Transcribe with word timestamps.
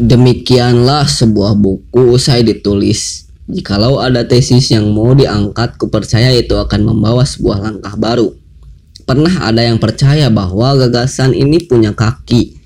Demikianlah 0.00 1.04
sebuah 1.04 1.60
buku 1.60 2.16
usai 2.16 2.40
ditulis. 2.40 3.28
Jikalau 3.52 4.00
ada 4.00 4.24
tesis 4.24 4.72
yang 4.72 4.88
mau 4.96 5.12
diangkat, 5.12 5.76
kupercaya 5.76 6.32
itu 6.32 6.56
akan 6.56 6.88
membawa 6.88 7.20
sebuah 7.28 7.60
langkah 7.60 8.00
baru. 8.00 8.32
Pernah 9.04 9.44
ada 9.44 9.60
yang 9.60 9.76
percaya 9.76 10.32
bahwa 10.32 10.72
gagasan 10.80 11.36
ini 11.36 11.60
punya 11.60 11.92
kaki, 11.92 12.56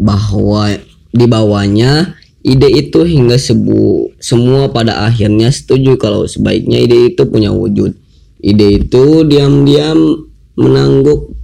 bahwa 0.00 0.72
di 1.12 1.26
bawahnya 1.28 2.16
ide 2.40 2.72
itu 2.72 3.04
hingga 3.04 3.36
sebu 3.36 4.16
semua 4.16 4.72
pada 4.72 5.04
akhirnya 5.04 5.52
setuju 5.52 6.00
kalau 6.00 6.24
sebaiknya 6.24 6.80
ide 6.88 7.12
itu 7.12 7.28
punya 7.28 7.52
wujud. 7.52 7.92
Ide 8.40 8.80
itu 8.80 9.28
diam-diam 9.28 10.24
menangguk 10.56 11.36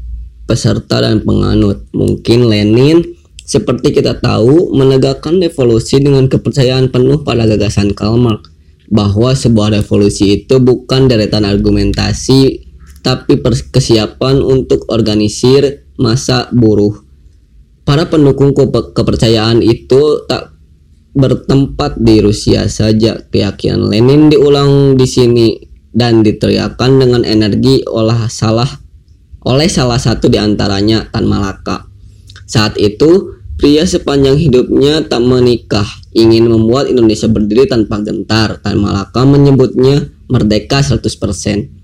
peserta 0.48 1.04
dan 1.04 1.20
penganut. 1.20 1.84
Mungkin 1.92 2.48
Lenin 2.48 3.17
seperti 3.48 3.96
kita 3.96 4.20
tahu 4.20 4.76
menegakkan 4.76 5.40
revolusi 5.40 5.96
dengan 6.04 6.28
kepercayaan 6.28 6.92
penuh 6.92 7.24
pada 7.24 7.48
gagasan 7.48 7.96
Karl 7.96 8.20
Marx 8.20 8.52
bahwa 8.92 9.32
sebuah 9.32 9.80
revolusi 9.80 10.44
itu 10.44 10.60
bukan 10.60 11.08
deretan 11.08 11.48
argumentasi 11.48 12.68
tapi 13.00 13.40
kesiapan 13.72 14.44
untuk 14.44 14.84
organisir 14.92 15.88
masa 15.96 16.52
buruh. 16.52 16.92
Para 17.88 18.04
pendukung 18.12 18.52
kepercayaan 18.92 19.64
itu 19.64 20.28
tak 20.28 20.52
bertempat 21.16 21.96
di 21.96 22.20
Rusia 22.20 22.68
saja. 22.68 23.16
Keyakinan 23.16 23.88
Lenin 23.88 24.28
diulang 24.28 24.92
di 24.92 25.08
sini 25.08 25.56
dan 25.88 26.20
diteriakan 26.20 27.00
dengan 27.00 27.22
energi 27.24 27.80
olah 27.88 28.28
salah 28.28 28.68
oleh 29.48 29.72
salah 29.72 29.96
satu 29.96 30.28
di 30.28 30.36
antaranya 30.36 31.08
Tan 31.08 31.24
Malaka. 31.24 31.88
Saat 32.44 32.76
itu, 32.76 33.37
pria 33.58 33.82
sepanjang 33.82 34.38
hidupnya 34.38 35.02
tak 35.04 35.20
menikah 35.26 35.84
ingin 36.14 36.46
membuat 36.46 36.86
Indonesia 36.88 37.26
berdiri 37.26 37.66
tanpa 37.66 37.98
gentar. 38.00 38.62
Tan 38.62 38.78
Malaka 38.78 39.26
menyebutnya 39.26 40.08
merdeka 40.30 40.80
100%. 40.80 41.74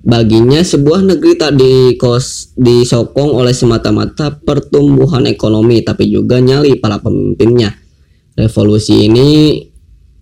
Baginya 0.00 0.64
sebuah 0.64 1.04
negeri 1.04 1.36
tak 1.36 1.60
dikos, 1.60 2.56
disokong 2.56 3.36
oleh 3.36 3.52
semata-mata 3.52 4.32
pertumbuhan 4.32 5.28
ekonomi 5.28 5.84
tapi 5.84 6.08
juga 6.08 6.40
nyali 6.40 6.80
para 6.80 6.96
pemimpinnya. 7.04 7.76
Revolusi 8.32 9.04
ini 9.04 9.60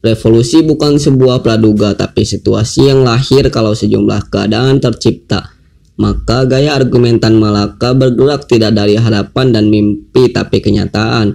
revolusi 0.03 0.67
bukan 0.67 0.99
sebuah 0.99 1.47
praduga 1.47 1.95
tapi 1.95 2.27
situasi 2.27 2.91
yang 2.91 3.07
lahir 3.07 3.47
kalau 3.55 3.71
sejumlah 3.71 4.27
keadaan 4.35 4.83
tercipta. 4.83 5.58
Maka 5.99 6.47
gaya 6.47 6.79
argumentan 6.79 7.43
Malaka 7.43 7.91
bergerak 7.91 8.47
tidak 8.47 8.79
dari 8.79 8.95
harapan 8.95 9.51
dan 9.51 9.67
mimpi 9.67 10.31
tapi 10.31 10.63
kenyataan. 10.63 11.35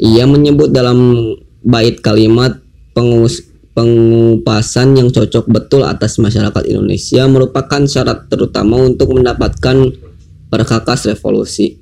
Ia 0.00 0.24
menyebut 0.24 0.72
dalam 0.72 1.12
bait 1.60 2.00
kalimat 2.00 2.56
pengus 2.96 3.44
pengupasan 3.76 4.98
yang 4.98 5.12
cocok 5.14 5.46
betul 5.46 5.86
atas 5.86 6.18
masyarakat 6.18 6.66
Indonesia 6.66 7.28
merupakan 7.30 7.84
syarat 7.86 8.26
terutama 8.26 8.80
untuk 8.82 9.14
mendapatkan 9.14 9.92
perkakas 10.50 11.06
revolusi. 11.12 11.78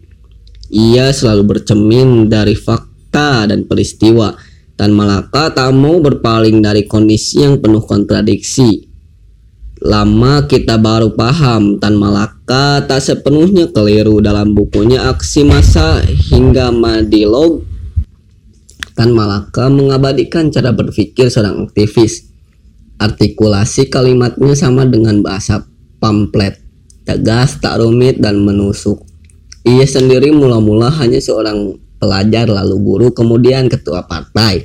Ia 0.69 1.15
selalu 1.15 1.57
bercermin 1.57 2.27
dari 2.27 2.59
fakta 2.59 3.47
dan 3.47 3.65
peristiwa 3.65 4.35
dan 4.77 4.93
Malaka 4.93 5.55
tak 5.57 5.73
mau 5.73 5.97
berpaling 6.03 6.61
dari 6.61 6.85
kondisi 6.85 7.41
yang 7.41 7.63
penuh 7.63 7.81
kontradiksi. 7.81 8.86
Lama 9.87 10.51
kita 10.51 10.83
baru 10.83 11.15
paham 11.15 11.79
Tan 11.79 11.95
Malaka 11.95 12.83
tak 12.91 12.98
sepenuhnya 12.98 13.70
keliru 13.70 14.19
dalam 14.19 14.51
bukunya 14.51 15.06
Aksi 15.06 15.47
Masa 15.47 16.03
hingga 16.03 16.75
Madilog 16.75 17.62
Tan 18.98 19.14
Malaka 19.14 19.70
mengabadikan 19.70 20.51
cara 20.51 20.75
berpikir 20.75 21.31
seorang 21.31 21.70
aktivis. 21.70 22.27
Artikulasi 22.98 23.87
kalimatnya 23.87 24.59
sama 24.59 24.89
dengan 24.89 25.23
bahasa 25.23 25.62
pamflet, 26.03 26.58
tegas, 27.07 27.61
tak 27.61 27.79
rumit, 27.79 28.18
dan 28.18 28.41
menusuk. 28.41 29.05
Ia 29.68 29.85
sendiri 29.85 30.33
mula-mula 30.33 30.89
hanya 30.97 31.20
seorang 31.20 31.77
pelajar, 32.01 32.48
lalu 32.48 32.77
guru, 32.80 33.08
kemudian 33.13 33.68
ketua 33.68 34.08
partai. 34.08 34.64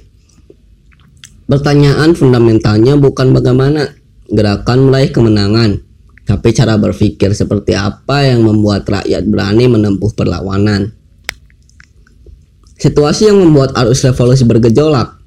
Pertanyaan 1.52 2.16
fundamentalnya 2.16 2.96
bukan 2.96 3.36
bagaimana 3.36 4.01
gerakan 4.32 4.88
meraih 4.88 5.12
kemenangan, 5.12 5.84
tapi 6.24 6.56
cara 6.56 6.80
berpikir 6.80 7.36
seperti 7.36 7.76
apa 7.76 8.24
yang 8.24 8.48
membuat 8.48 8.88
rakyat 8.88 9.28
berani 9.28 9.68
menempuh 9.68 10.16
perlawanan. 10.16 10.96
Situasi 12.80 13.30
yang 13.30 13.38
membuat 13.38 13.78
arus 13.78 14.02
revolusi 14.02 14.42
bergejolak 14.42 15.22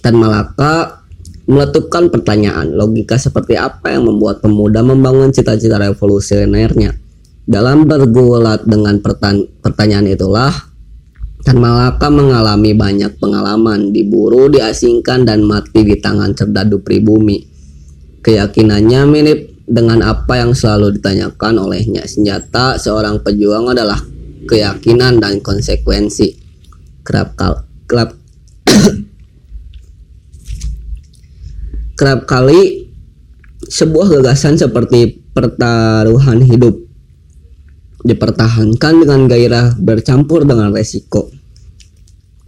dan 0.00 0.14
Malaka 0.16 1.04
meletupkan 1.44 2.08
pertanyaan 2.08 2.72
logika 2.72 3.20
seperti 3.20 3.56
apa 3.60 3.92
yang 3.92 4.08
membuat 4.08 4.40
pemuda 4.40 4.80
membangun 4.80 5.28
cita-cita 5.34 5.76
revolusionernya. 5.76 6.96
Dalam 7.48 7.88
bergulat 7.88 8.64
dengan 8.68 9.00
pertanyaan 9.64 10.08
itulah 10.08 10.52
dan 11.44 11.56
Malaka 11.56 12.12
mengalami 12.12 12.76
banyak 12.76 13.16
pengalaman 13.16 13.88
diburu, 13.88 14.52
diasingkan 14.52 15.24
dan 15.24 15.44
mati 15.44 15.80
di 15.80 15.96
tangan 15.96 16.36
cerdadu 16.36 16.84
pribumi. 16.84 17.57
Keyakinannya 18.24 19.00
mirip 19.06 19.40
dengan 19.68 20.00
apa 20.02 20.40
yang 20.40 20.56
selalu 20.56 20.98
ditanyakan 20.98 21.60
olehnya. 21.62 22.02
Senjata 22.08 22.80
seorang 22.80 23.22
pejuang 23.22 23.70
adalah 23.70 24.00
keyakinan 24.48 25.20
dan 25.20 25.44
konsekuensi 25.44 26.40
kerap 27.04 27.36
kal 27.36 27.68
kerap 27.84 28.16
kerap 31.98 32.24
kali 32.24 32.88
sebuah 33.68 34.18
gagasan 34.18 34.56
seperti 34.56 35.20
pertaruhan 35.36 36.40
hidup 36.40 36.88
dipertahankan 38.08 39.04
dengan 39.04 39.28
gairah 39.28 39.76
bercampur 39.76 40.48
dengan 40.48 40.72
resiko. 40.72 41.28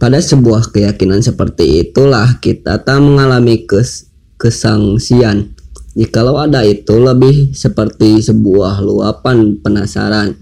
Pada 0.01 0.17
sebuah 0.17 0.73
keyakinan 0.73 1.21
seperti 1.21 1.85
itulah 1.85 2.41
kita 2.41 2.81
tak 2.81 2.97
mengalami 2.97 3.69
kes 3.69 4.09
kesangsian. 4.41 5.53
Jikalau 5.91 6.39
ada 6.39 6.63
itu 6.63 6.95
lebih 6.95 7.51
seperti 7.51 8.23
sebuah 8.23 8.79
luapan 8.79 9.59
penasaran 9.59 10.39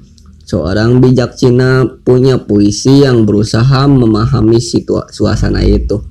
Seorang 0.50 0.98
bijak 0.98 1.38
Cina 1.38 1.86
punya 1.86 2.42
puisi 2.42 3.06
yang 3.06 3.22
berusaha 3.22 3.86
memahami 3.86 4.58
situasi 4.58 5.14
suasana 5.14 5.62
itu. 5.62 6.02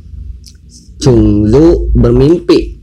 Chung 1.03 1.51
Zu 1.51 1.91
bermimpi 1.91 2.79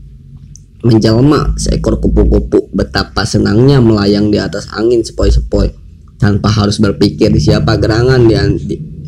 menjelma 0.84 1.56
seekor 1.56 1.96
kupu-kupu 1.96 2.68
betapa 2.76 3.24
senangnya 3.24 3.80
melayang 3.80 4.28
di 4.28 4.36
atas 4.36 4.68
angin 4.68 5.00
sepoi-sepoi 5.00 5.72
tanpa 6.20 6.52
harus 6.52 6.76
berpikir 6.76 7.32
siapa 7.40 7.80
gerangan 7.80 8.28
dia 8.28 8.44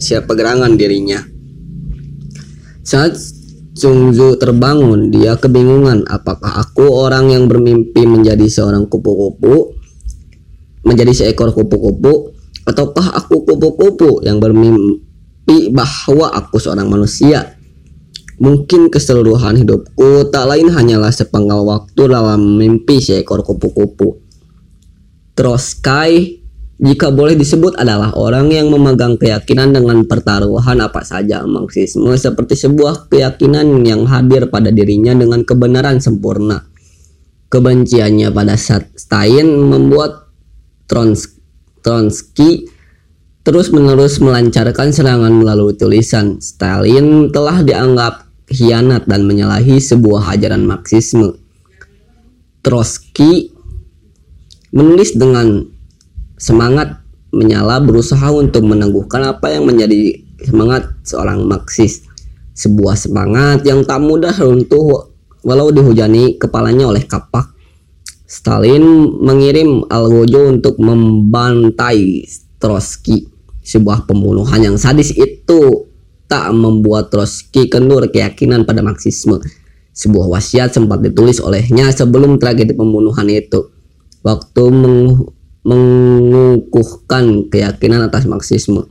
siapa 0.00 0.32
gerangan 0.32 0.72
dirinya. 0.72 1.20
Saat 2.80 3.20
Chung 3.78 4.10
Zu 4.10 4.34
terbangun, 4.34 5.14
dia 5.14 5.38
kebingungan 5.38 6.02
apakah 6.10 6.66
aku 6.66 6.82
orang 6.98 7.30
yang 7.30 7.46
bermimpi 7.46 8.02
menjadi 8.04 8.50
seorang 8.50 8.90
kupu-kupu 8.90 9.78
menjadi 10.82 11.14
seekor 11.14 11.54
kupu-kupu 11.54 12.34
Ataukah 12.68 13.16
aku 13.16 13.48
kupu-kupu 13.48 14.20
yang 14.28 14.44
bermimpi 14.44 15.72
bahwa 15.72 16.28
aku 16.36 16.60
seorang 16.60 16.84
manusia? 16.84 17.56
Mungkin 18.36 18.92
keseluruhan 18.92 19.56
hidupku 19.56 20.28
tak 20.28 20.44
lain 20.52 20.68
hanyalah 20.68 21.08
sepenggal 21.08 21.64
waktu 21.64 22.12
dalam 22.12 22.60
mimpi 22.60 23.00
seekor 23.00 23.40
kupu-kupu. 23.40 24.20
Trotsky 25.32 26.37
jika 26.78 27.10
boleh 27.10 27.34
disebut 27.34 27.74
adalah 27.74 28.14
orang 28.14 28.54
yang 28.54 28.70
memegang 28.70 29.18
keyakinan 29.18 29.74
dengan 29.74 30.06
pertaruhan 30.06 30.78
apa 30.78 31.02
saja 31.02 31.42
Marxisme 31.42 32.14
seperti 32.14 32.54
sebuah 32.54 33.10
keyakinan 33.10 33.82
yang 33.82 34.06
hadir 34.06 34.46
pada 34.46 34.70
dirinya 34.70 35.10
dengan 35.10 35.42
kebenaran 35.42 35.98
sempurna. 35.98 36.70
Kebenciannya 37.50 38.30
pada 38.30 38.54
Stein 38.54 39.48
membuat 39.58 40.30
Trotsky 41.82 42.70
terus-menerus 43.42 44.22
melancarkan 44.22 44.94
serangan 44.94 45.34
melalui 45.34 45.74
tulisan. 45.74 46.38
Stalin 46.38 47.34
telah 47.34 47.66
dianggap 47.66 48.28
khianat 48.46 49.10
dan 49.10 49.26
menyalahi 49.26 49.82
sebuah 49.82 50.30
ajaran 50.38 50.62
Marxisme. 50.62 51.34
Trotsky 52.62 53.50
menulis 54.70 55.16
dengan 55.16 55.77
semangat 56.38 57.02
menyala 57.34 57.82
berusaha 57.84 58.32
untuk 58.32 58.64
meneguhkan 58.64 59.20
apa 59.26 59.52
yang 59.52 59.68
menjadi 59.68 60.16
semangat 60.40 60.88
seorang 61.04 61.44
Marxis. 61.44 62.06
Sebuah 62.56 62.96
semangat 62.98 63.62
yang 63.68 63.84
tak 63.84 64.00
mudah 64.02 64.32
runtuh 64.34 65.12
walau 65.46 65.70
dihujani 65.70 66.40
kepalanya 66.40 66.90
oleh 66.90 67.06
kapak 67.06 67.58
Stalin 68.28 68.84
mengirim 69.24 69.88
Algojo 69.88 70.52
untuk 70.52 70.76
membantai 70.76 72.28
Trotsky. 72.60 73.24
Sebuah 73.64 74.04
pembunuhan 74.04 74.60
yang 74.60 74.76
sadis 74.76 75.16
itu 75.16 75.88
tak 76.28 76.52
membuat 76.52 77.08
Trotsky 77.08 77.72
kendur 77.72 78.04
keyakinan 78.04 78.68
pada 78.68 78.84
Marxisme. 78.84 79.40
Sebuah 79.96 80.28
wasiat 80.28 80.76
sempat 80.76 81.00
ditulis 81.00 81.40
olehnya 81.40 81.88
sebelum 81.88 82.36
tragedi 82.36 82.76
pembunuhan 82.76 83.24
itu. 83.32 83.72
Waktu 84.20 84.62
meng 84.76 85.24
mengukuhkan 85.66 87.48
keyakinan 87.50 88.06
atas 88.06 88.26
Marxisme. 88.28 88.86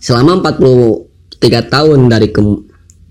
Selama 0.00 0.38
43 0.44 1.72
tahun 1.72 2.06
dari 2.06 2.28
ke 2.30 2.40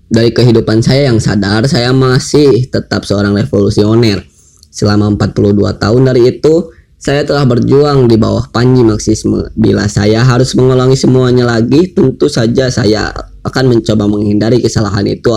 dari 0.06 0.30
kehidupan 0.30 0.86
saya 0.86 1.10
yang 1.10 1.18
sadar, 1.18 1.66
saya 1.66 1.90
masih 1.90 2.70
tetap 2.70 3.02
seorang 3.02 3.34
revolusioner. 3.34 4.22
Selama 4.70 5.10
42 5.18 5.82
tahun 5.82 6.02
dari 6.06 6.30
itu, 6.30 6.70
saya 6.96 7.26
telah 7.26 7.42
berjuang 7.44 8.06
di 8.06 8.16
bawah 8.16 8.46
panji 8.54 8.86
Marxisme. 8.86 9.50
Bila 9.58 9.90
saya 9.90 10.22
harus 10.22 10.54
mengulangi 10.54 10.94
semuanya 10.94 11.44
lagi, 11.44 11.90
tentu 11.90 12.30
saja 12.30 12.70
saya 12.70 13.10
akan 13.42 13.64
mencoba 13.76 14.06
menghindari 14.06 14.62
kesalahan 14.62 15.04
itu, 15.10 15.34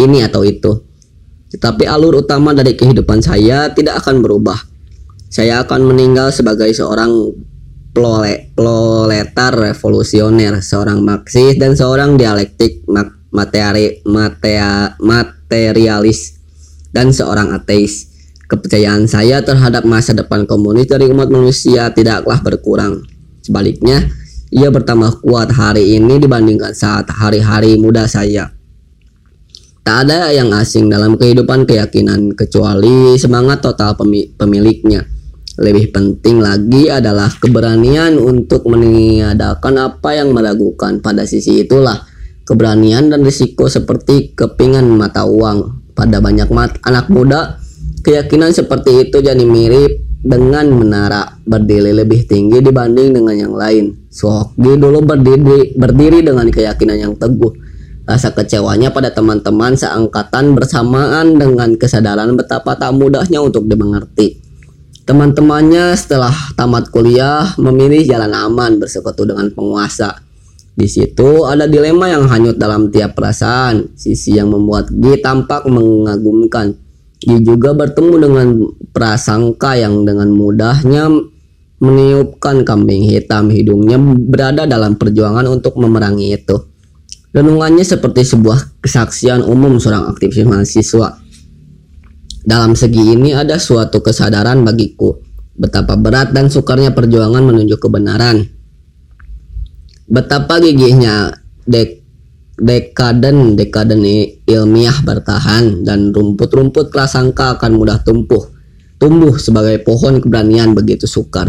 ini 0.00 0.24
atau 0.24 0.40
itu. 0.42 0.82
Tetapi 1.52 1.84
alur 1.84 2.24
utama 2.24 2.56
dari 2.56 2.72
kehidupan 2.72 3.20
saya 3.20 3.68
tidak 3.76 4.00
akan 4.00 4.24
berubah. 4.24 4.71
Saya 5.32 5.64
akan 5.64 5.96
meninggal 5.96 6.28
sebagai 6.28 6.68
seorang 6.76 7.08
proletar 7.96 9.56
revolusioner, 9.56 10.60
seorang 10.60 11.00
Marxis 11.00 11.56
dan 11.56 11.72
seorang 11.72 12.20
dialektik 12.20 12.84
materi, 13.32 14.04
materi, 14.04 14.92
materialis 15.00 16.36
dan 16.92 17.16
seorang 17.16 17.48
ateis. 17.56 18.12
Kepercayaan 18.44 19.08
saya 19.08 19.40
terhadap 19.40 19.88
masa 19.88 20.12
depan 20.12 20.44
komunis 20.44 20.84
dari 20.84 21.08
umat 21.08 21.32
manusia 21.32 21.88
tidaklah 21.88 22.36
berkurang. 22.44 23.00
Sebaliknya, 23.40 24.12
ia 24.52 24.68
bertambah 24.68 25.24
kuat 25.24 25.48
hari 25.56 25.96
ini 25.96 26.20
dibandingkan 26.20 26.76
saat 26.76 27.08
hari-hari 27.08 27.80
muda 27.80 28.04
saya. 28.04 28.52
Tak 29.80 29.96
ada 30.04 30.28
yang 30.28 30.52
asing 30.52 30.92
dalam 30.92 31.16
kehidupan 31.16 31.64
keyakinan 31.64 32.36
kecuali 32.36 33.16
semangat 33.16 33.64
total 33.64 33.96
pemiliknya. 34.36 35.08
Lebih 35.60 35.92
penting 35.92 36.40
lagi 36.40 36.88
adalah 36.88 37.28
keberanian 37.28 38.16
untuk 38.16 38.64
meniadakan 38.70 39.92
apa 39.92 40.16
yang 40.16 40.32
meragukan. 40.32 41.02
Pada 41.04 41.28
sisi 41.28 41.66
itulah 41.66 42.08
keberanian 42.48 43.12
dan 43.12 43.20
risiko 43.20 43.68
seperti 43.68 44.32
kepingan 44.32 44.88
mata 44.88 45.28
uang 45.28 45.92
pada 45.92 46.24
banyak 46.24 46.48
mat 46.48 46.80
anak 46.88 47.12
muda 47.12 47.62
Keyakinan 48.02 48.50
seperti 48.50 49.06
itu 49.06 49.22
jadi 49.22 49.46
mirip 49.46 50.02
dengan 50.26 50.66
menara 50.74 51.38
berdiri 51.46 51.94
lebih 51.94 52.26
tinggi 52.26 52.58
dibanding 52.58 53.14
dengan 53.14 53.30
yang 53.30 53.54
lain. 53.54 54.10
Sohokgi 54.10 54.74
dulu 54.74 55.06
berdiri, 55.06 55.78
berdiri 55.78 56.18
dengan 56.26 56.50
keyakinan 56.50 56.98
yang 56.98 57.14
teguh. 57.14 57.54
Rasa 58.02 58.34
kecewanya 58.34 58.90
pada 58.90 59.14
teman-teman 59.14 59.78
seangkatan 59.78 60.58
bersamaan 60.58 61.38
dengan 61.38 61.78
kesadaran 61.78 62.34
betapa 62.34 62.74
tak 62.74 62.90
mudahnya 62.90 63.38
untuk 63.38 63.70
dimengerti. 63.70 64.41
Teman-temannya 65.12 65.92
setelah 65.92 66.32
tamat 66.56 66.88
kuliah 66.88 67.52
memilih 67.60 68.00
jalan 68.00 68.32
aman 68.32 68.80
bersekutu 68.80 69.28
dengan 69.28 69.52
penguasa. 69.52 70.16
Di 70.72 70.88
situ 70.88 71.44
ada 71.44 71.68
dilema 71.68 72.08
yang 72.08 72.24
hanyut 72.32 72.56
dalam 72.56 72.88
tiap 72.88 73.12
perasaan, 73.12 73.92
sisi 73.92 74.40
yang 74.40 74.48
membuat 74.48 74.88
Gi 74.88 75.20
tampak 75.20 75.68
mengagumkan, 75.68 76.72
dia 77.20 77.36
juga 77.44 77.76
bertemu 77.76 78.14
dengan 78.24 78.48
prasangka 78.96 79.76
yang 79.76 80.08
dengan 80.08 80.32
mudahnya 80.32 81.12
meniupkan 81.76 82.64
kambing 82.64 83.04
hitam 83.04 83.52
hidungnya 83.52 84.00
berada 84.16 84.64
dalam 84.64 84.96
perjuangan 84.96 85.44
untuk 85.44 85.76
memerangi 85.76 86.40
itu. 86.40 86.56
Renungannya 87.36 87.84
seperti 87.84 88.32
sebuah 88.32 88.80
kesaksian 88.80 89.44
umum 89.44 89.76
seorang 89.76 90.08
aktivis 90.08 90.48
mahasiswa. 90.48 91.20
Dalam 92.42 92.74
segi 92.74 93.14
ini 93.14 93.30
ada 93.30 93.58
suatu 93.58 94.02
kesadaran 94.02 94.66
bagiku 94.66 95.14
betapa 95.54 95.94
berat 95.94 96.34
dan 96.34 96.50
sukarnya 96.50 96.90
perjuangan 96.90 97.42
menuju 97.42 97.78
kebenaran. 97.78 98.42
Betapa 100.10 100.58
gigihnya 100.58 101.38
dek 101.62 102.02
dekaden 102.58 103.56
dekaden 103.56 104.02
ilmiah 104.44 104.98
bertahan 105.02 105.86
dan 105.86 106.12
rumput-rumput 106.12 106.92
prasangka 106.92 107.56
akan 107.56 107.72
mudah 107.80 107.98
tumbuh 108.04 108.44
tumbuh 109.00 109.34
sebagai 109.40 109.80
pohon 109.82 110.20
keberanian 110.20 110.76
begitu 110.76 111.08
sukar 111.08 111.48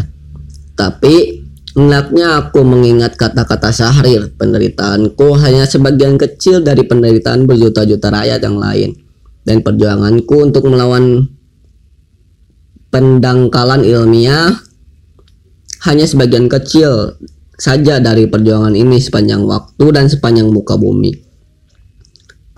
tapi 0.79 1.43
Hendaknya 1.73 2.37
aku 2.37 2.61
mengingat 2.61 3.17
kata-kata 3.17 3.73
Syahrir, 3.73 4.29
penderitaanku 4.37 5.33
hanya 5.41 5.65
sebagian 5.65 6.21
kecil 6.21 6.61
dari 6.61 6.85
penderitaan 6.85 7.49
berjuta-juta 7.49 8.13
rakyat 8.13 8.45
yang 8.45 8.61
lain. 8.61 9.02
Dan 9.43 9.59
perjuanganku 9.59 10.35
untuk 10.39 10.71
melawan 10.71 11.27
pendangkalan 12.93 13.83
ilmiah 13.83 14.55
hanya 15.83 16.05
sebagian 16.07 16.47
kecil 16.47 17.19
saja 17.59 17.99
dari 17.99 18.29
perjuangan 18.29 18.71
ini 18.71 19.03
sepanjang 19.03 19.43
waktu 19.43 19.85
dan 19.91 20.07
sepanjang 20.07 20.47
muka 20.47 20.79
bumi. 20.79 21.11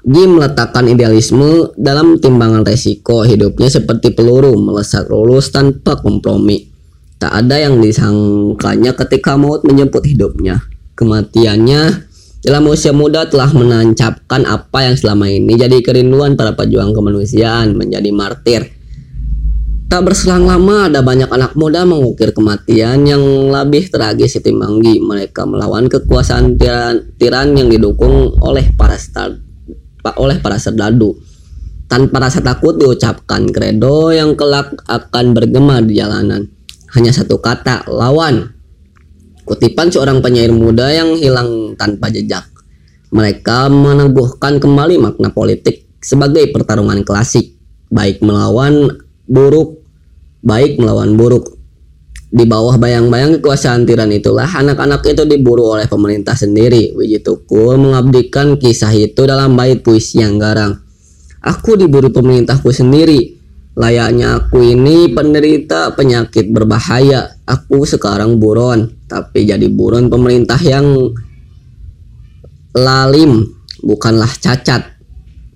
Gi 0.05 0.23
meletakkan 0.29 0.85
idealisme 0.85 1.73
dalam 1.73 2.21
timbangan 2.21 2.61
resiko 2.61 3.25
hidupnya 3.25 3.73
seperti 3.73 4.13
peluru 4.13 4.53
melesat 4.53 5.09
lurus 5.09 5.49
tanpa 5.49 5.97
kompromi. 5.97 6.69
Tak 7.17 7.31
ada 7.31 7.57
yang 7.57 7.81
disangkanya 7.81 8.93
ketika 8.93 9.33
maut 9.33 9.65
menjemput 9.65 10.05
hidupnya. 10.05 10.61
Kematiannya 10.93 12.05
dalam 12.45 12.69
usia 12.69 12.93
muda 12.93 13.25
telah 13.25 13.49
menancapkan 13.49 14.45
apa 14.45 14.85
yang 14.85 14.95
selama 14.95 15.25
ini 15.25 15.57
jadi 15.57 15.81
kerinduan 15.81 16.37
para 16.37 16.53
pejuang 16.53 16.93
kemanusiaan 16.93 17.73
menjadi 17.73 18.13
martir 18.13 18.75
Tak 19.85 20.01
berselang 20.01 20.49
lama 20.49 20.89
ada 20.89 21.05
banyak 21.05 21.29
anak 21.29 21.53
muda 21.53 21.85
mengukir 21.85 22.33
kematian 22.33 23.05
yang 23.05 23.21
lebih 23.53 23.85
tragis 23.93 24.33
ketimbang 24.33 24.81
Gi. 24.81 24.97
Mereka 24.97 25.45
melawan 25.45 25.85
kekuasaan 25.85 26.57
tiran, 26.57 27.13
tiran 27.21 27.53
yang 27.53 27.69
didukung 27.69 28.33
oleh 28.41 28.73
para 28.73 28.97
star, 28.97 29.37
oleh 30.17 30.41
para 30.41 30.57
serdadu. 30.57 31.13
Tanpa 31.85 32.17
rasa 32.17 32.41
takut 32.41 32.73
diucapkan 32.81 33.45
kredo 33.53 34.09
yang 34.09 34.33
kelak 34.33 34.73
akan 34.89 35.37
bergema 35.37 35.85
di 35.85 36.01
jalanan. 36.01 36.49
Hanya 36.97 37.13
satu 37.13 37.37
kata, 37.37 37.85
lawan. 37.85 38.54
Kutipan 39.45 39.93
seorang 39.93 40.25
penyair 40.25 40.49
muda 40.49 40.89
yang 40.89 41.13
hilang 41.15 41.77
tanpa 41.77 42.09
jejak. 42.09 42.49
Mereka 43.13 43.69
meneguhkan 43.69 44.57
kembali 44.57 44.97
makna 44.97 45.29
politik 45.29 45.85
sebagai 46.01 46.49
pertarungan 46.49 47.05
klasik, 47.05 47.53
baik 47.93 48.19
melawan 48.25 48.89
buruk 49.29 49.85
baik 50.45 50.77
melawan 50.77 51.17
buruk 51.17 51.57
di 52.35 52.45
bawah 52.45 52.77
bayang-bayang 52.77 53.39
kekuasaan 53.39 53.87
tiran 53.87 54.11
itulah 54.11 54.45
anak-anak 54.45 55.01
itu 55.07 55.23
diburu 55.23 55.71
oleh 55.71 55.87
pemerintah 55.87 56.35
sendiri. 56.35 56.91
Wiji 56.91 57.23
Tukul 57.23 57.79
mengabdikan 57.79 58.59
kisah 58.59 58.91
itu 58.91 59.23
dalam 59.23 59.55
bait 59.55 59.79
puisi 59.79 60.19
yang 60.19 60.35
garang. 60.35 60.83
Aku 61.39 61.79
diburu 61.79 62.11
pemerintahku 62.11 62.75
sendiri. 62.75 63.34
Layaknya 63.75 64.39
aku 64.39 64.63
ini 64.63 65.11
penderita 65.11 65.91
penyakit 65.91 66.47
berbahaya. 66.51 67.35
Aku 67.43 67.83
sekarang 67.83 68.39
buron, 68.39 68.87
tapi 69.05 69.43
jadi 69.43 69.67
buron 69.67 70.07
pemerintah 70.07 70.57
yang 70.63 71.11
lalim, 72.71 73.43
bukanlah 73.83 74.31
cacat. 74.39 74.95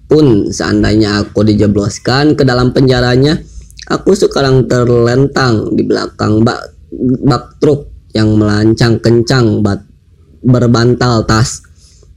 Pun 0.10 0.52
seandainya 0.52 1.24
aku 1.24 1.48
dijebloskan 1.48 2.36
ke 2.36 2.44
dalam 2.44 2.76
penjaranya, 2.76 3.40
Aku 3.90 4.14
sekarang 4.14 4.70
terlentang 4.70 5.74
di 5.74 5.82
belakang 5.82 6.46
bak, 6.46 6.62
bak 7.26 7.58
truk 7.58 7.90
yang 8.14 8.38
melancang 8.38 9.02
kencang 9.02 9.66
bat, 9.66 9.82
berbantal 10.46 11.26
tas 11.26 11.66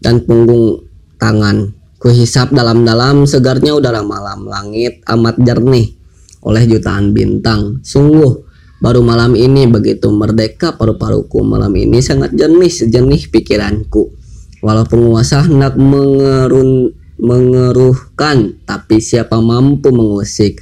dan 0.05 0.21
punggung 0.21 0.85
tangan. 1.17 1.73
Kuhisap 2.03 2.51
dalam-dalam 2.51 3.31
segarnya 3.31 3.79
udara 3.79 4.03
malam 4.03 4.51
langit 4.51 5.07
amat 5.07 5.39
jernih 5.39 5.95
oleh 6.43 6.67
jutaan 6.67 7.15
bintang. 7.15 7.79
Sungguh 7.87 8.43
baru 8.83 9.07
malam 9.07 9.39
ini 9.39 9.71
begitu 9.71 10.11
merdeka 10.11 10.75
paru-paruku 10.75 11.47
malam 11.47 11.71
ini 11.79 12.03
sangat 12.03 12.35
jernih 12.35 12.75
sejenih 12.75 13.31
pikiranku. 13.31 14.19
Walau 14.67 14.83
penguasa 14.83 15.47
hendak 15.47 15.79
mengerun 15.79 16.91
mengeruhkan 17.23 18.59
tapi 18.67 18.99
siapa 18.99 19.39
mampu 19.39 19.95
mengusik 19.95 20.59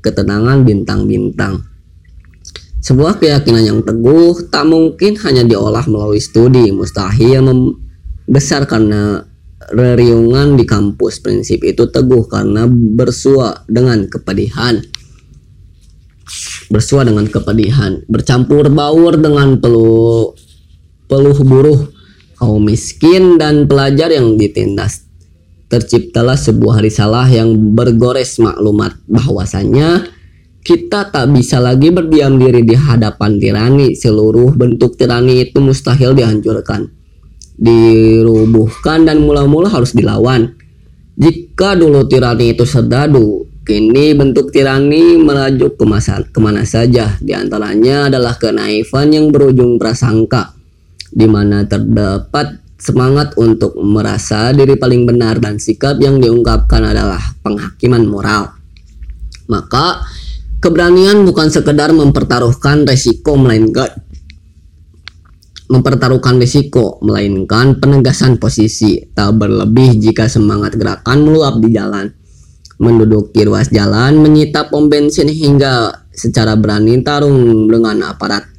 ketenangan 0.00 0.64
bintang-bintang. 0.64 1.68
Sebuah 2.80 3.20
keyakinan 3.20 3.60
yang 3.60 3.80
teguh 3.84 4.48
tak 4.48 4.64
mungkin 4.64 5.20
hanya 5.20 5.44
diolah 5.44 5.84
melalui 5.84 6.24
studi, 6.24 6.72
mustahil 6.72 7.44
membesar 7.44 8.64
karena 8.64 9.27
reriungan 9.72 10.56
di 10.56 10.64
kampus. 10.68 11.20
Prinsip 11.20 11.64
itu 11.64 11.88
teguh 11.88 12.24
karena 12.28 12.66
bersua 12.68 13.64
dengan 13.68 14.06
kepedihan. 14.08 14.80
Bersua 16.68 17.00
dengan 17.08 17.24
kepedihan, 17.24 18.04
bercampur 18.04 18.68
baur 18.68 19.16
dengan 19.16 19.56
peluh 19.56 20.36
peluh 21.08 21.38
buruh 21.40 21.80
kaum 22.36 22.60
miskin 22.68 23.40
dan 23.40 23.64
pelajar 23.64 24.12
yang 24.12 24.36
ditindas. 24.36 25.08
Terciptalah 25.68 26.36
sebuah 26.36 26.80
risalah 26.80 27.28
yang 27.28 27.76
bergores 27.76 28.40
maklumat 28.40 28.96
bahwasanya 29.08 30.08
kita 30.64 31.08
tak 31.08 31.32
bisa 31.32 31.60
lagi 31.60 31.88
berdiam 31.88 32.36
diri 32.36 32.60
di 32.60 32.76
hadapan 32.76 33.40
tirani. 33.40 33.96
Seluruh 33.96 34.52
bentuk 34.52 35.00
tirani 35.00 35.48
itu 35.48 35.60
mustahil 35.64 36.12
dihancurkan, 36.12 36.92
dirubuhkan 37.58 39.02
dan 39.02 39.20
mula-mula 39.20 39.66
harus 39.66 39.92
dilawan. 39.92 40.54
Jika 41.18 41.74
dulu 41.74 42.06
tirani 42.06 42.54
itu 42.54 42.62
serdadu, 42.62 43.42
kini 43.66 44.14
bentuk 44.14 44.54
tirani 44.54 45.18
melaju 45.18 45.74
ke 45.74 45.84
masa, 45.84 46.22
ke 46.22 46.38
mana 46.38 46.62
saja. 46.62 47.18
Di 47.18 47.34
antaranya 47.34 48.06
adalah 48.06 48.38
kenaifan 48.38 49.10
yang 49.10 49.34
berujung 49.34 49.76
prasangka 49.76 50.54
di 51.10 51.26
mana 51.26 51.66
terdapat 51.66 52.62
semangat 52.78 53.34
untuk 53.34 53.74
merasa 53.82 54.54
diri 54.54 54.78
paling 54.78 55.02
benar 55.02 55.42
dan 55.42 55.58
sikap 55.58 55.98
yang 55.98 56.22
diungkapkan 56.22 56.86
adalah 56.86 57.18
penghakiman 57.42 58.06
moral. 58.06 58.54
Maka 59.50 60.06
keberanian 60.62 61.26
bukan 61.26 61.50
sekedar 61.50 61.90
mempertaruhkan 61.90 62.86
resiko 62.86 63.34
melainkan 63.34 63.90
mempertaruhkan 65.68 66.40
risiko 66.40 66.96
melainkan 67.04 67.76
penegasan 67.76 68.40
posisi 68.40 69.04
tak 69.12 69.36
berlebih 69.36 70.00
jika 70.00 70.24
semangat 70.26 70.74
gerakan 70.80 71.28
meluap 71.28 71.60
di 71.60 71.68
jalan 71.72 72.08
menduduki 72.80 73.44
ruas 73.44 73.68
jalan 73.68 74.16
menyita 74.16 74.72
pom 74.72 74.88
bensin 74.88 75.28
hingga 75.28 76.08
secara 76.10 76.56
berani 76.56 76.98
tarung 77.04 77.68
dengan 77.68 78.00
aparat 78.08 78.58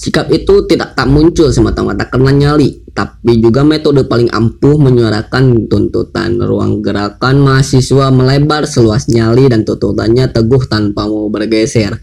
Sikap 0.00 0.32
itu 0.32 0.64
tidak 0.64 0.96
tak 0.96 1.12
muncul 1.12 1.52
semata-mata 1.52 2.08
karena 2.08 2.32
nyali, 2.32 2.88
tapi 2.96 3.36
juga 3.36 3.60
metode 3.60 4.08
paling 4.08 4.32
ampuh 4.32 4.80
menyuarakan 4.80 5.68
tuntutan. 5.68 6.40
Ruang 6.40 6.80
gerakan 6.80 7.44
mahasiswa 7.44 8.08
melebar 8.08 8.64
seluas 8.64 9.12
nyali 9.12 9.52
dan 9.52 9.68
tuntutannya 9.68 10.32
teguh 10.32 10.64
tanpa 10.72 11.04
mau 11.04 11.28
bergeser. 11.28 12.00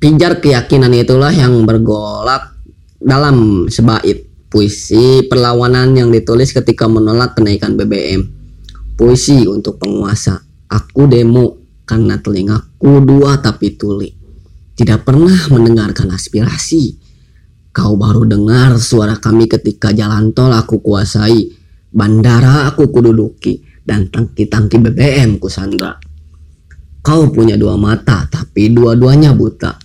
Pijar 0.00 0.40
keyakinan 0.40 0.88
itulah 0.96 1.36
yang 1.36 1.68
bergolak 1.68 2.55
dalam 3.00 3.66
sebait 3.70 4.26
puisi 4.48 5.26
perlawanan 5.26 5.96
yang 5.96 6.08
ditulis 6.08 6.52
ketika 6.52 6.88
menolak 6.88 7.36
kenaikan 7.36 7.74
BBM. 7.74 8.24
Puisi 8.96 9.44
untuk 9.44 9.76
penguasa. 9.76 10.40
Aku 10.66 11.06
demo 11.06 11.60
karena 11.86 12.18
telingaku 12.18 13.04
dua 13.04 13.38
tapi 13.38 13.78
tuli 13.78 14.16
tidak 14.76 15.08
pernah 15.08 15.32
mendengarkan 15.48 16.12
aspirasi. 16.12 17.00
Kau 17.72 17.96
baru 17.96 18.28
dengar 18.28 18.76
suara 18.76 19.16
kami 19.16 19.48
ketika 19.48 19.88
jalan 19.92 20.36
tol 20.36 20.52
aku 20.52 20.84
kuasai, 20.84 21.48
bandara 21.92 22.68
aku 22.68 22.92
kududuki, 22.92 23.64
dan 23.84 24.12
tangki-tangki 24.12 24.76
BBM 24.76 25.40
ku 25.40 25.48
sandra. 25.48 25.96
Kau 27.00 27.32
punya 27.32 27.56
dua 27.56 27.80
mata, 27.80 28.28
tapi 28.28 28.68
dua-duanya 28.68 29.32
buta. 29.32 29.80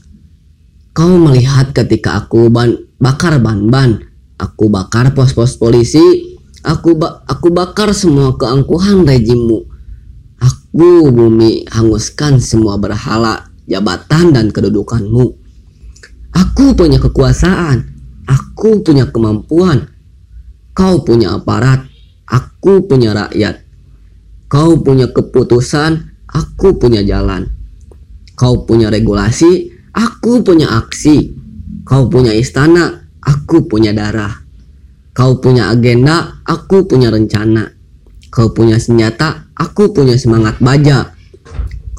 Kau 0.92 1.16
melihat 1.20 1.72
ketika 1.72 2.28
aku 2.28 2.52
ban 2.52 2.76
bakar 3.02 3.42
ban-ban, 3.42 3.98
aku 4.38 4.70
bakar 4.70 5.18
pos-pos 5.18 5.58
polisi, 5.58 6.38
aku 6.62 6.94
ba 6.96 7.26
aku 7.26 7.50
bakar 7.50 7.92
semua 7.98 8.38
keangkuhan 8.38 9.04
rejimu. 9.04 9.66
Aku 10.42 11.10
bumi 11.12 11.66
hanguskan 11.68 12.38
semua 12.38 12.78
berhala 12.78 13.50
jabatan 13.66 14.32
dan 14.32 14.54
kedudukanmu. 14.54 15.26
Aku 16.32 16.66
punya 16.78 17.02
kekuasaan, 17.02 17.84
aku 18.30 18.80
punya 18.86 19.10
kemampuan, 19.10 19.92
kau 20.72 21.04
punya 21.04 21.36
aparat, 21.36 21.84
aku 22.30 22.88
punya 22.88 23.12
rakyat. 23.12 23.68
Kau 24.52 24.80
punya 24.84 25.08
keputusan, 25.12 26.12
aku 26.28 26.76
punya 26.76 27.04
jalan. 27.04 27.48
Kau 28.36 28.68
punya 28.68 28.92
regulasi, 28.92 29.72
aku 29.96 30.44
punya 30.44 30.72
aksi. 30.76 31.41
Kau 31.92 32.08
punya 32.08 32.32
istana, 32.32 33.04
aku 33.20 33.68
punya 33.68 33.92
darah. 33.92 34.32
Kau 35.12 35.44
punya 35.44 35.68
agenda, 35.76 36.40
aku 36.48 36.88
punya 36.88 37.12
rencana. 37.12 37.68
Kau 38.32 38.56
punya 38.56 38.80
senjata, 38.80 39.52
aku 39.60 39.92
punya 39.92 40.16
semangat 40.16 40.64
baja. 40.64 41.12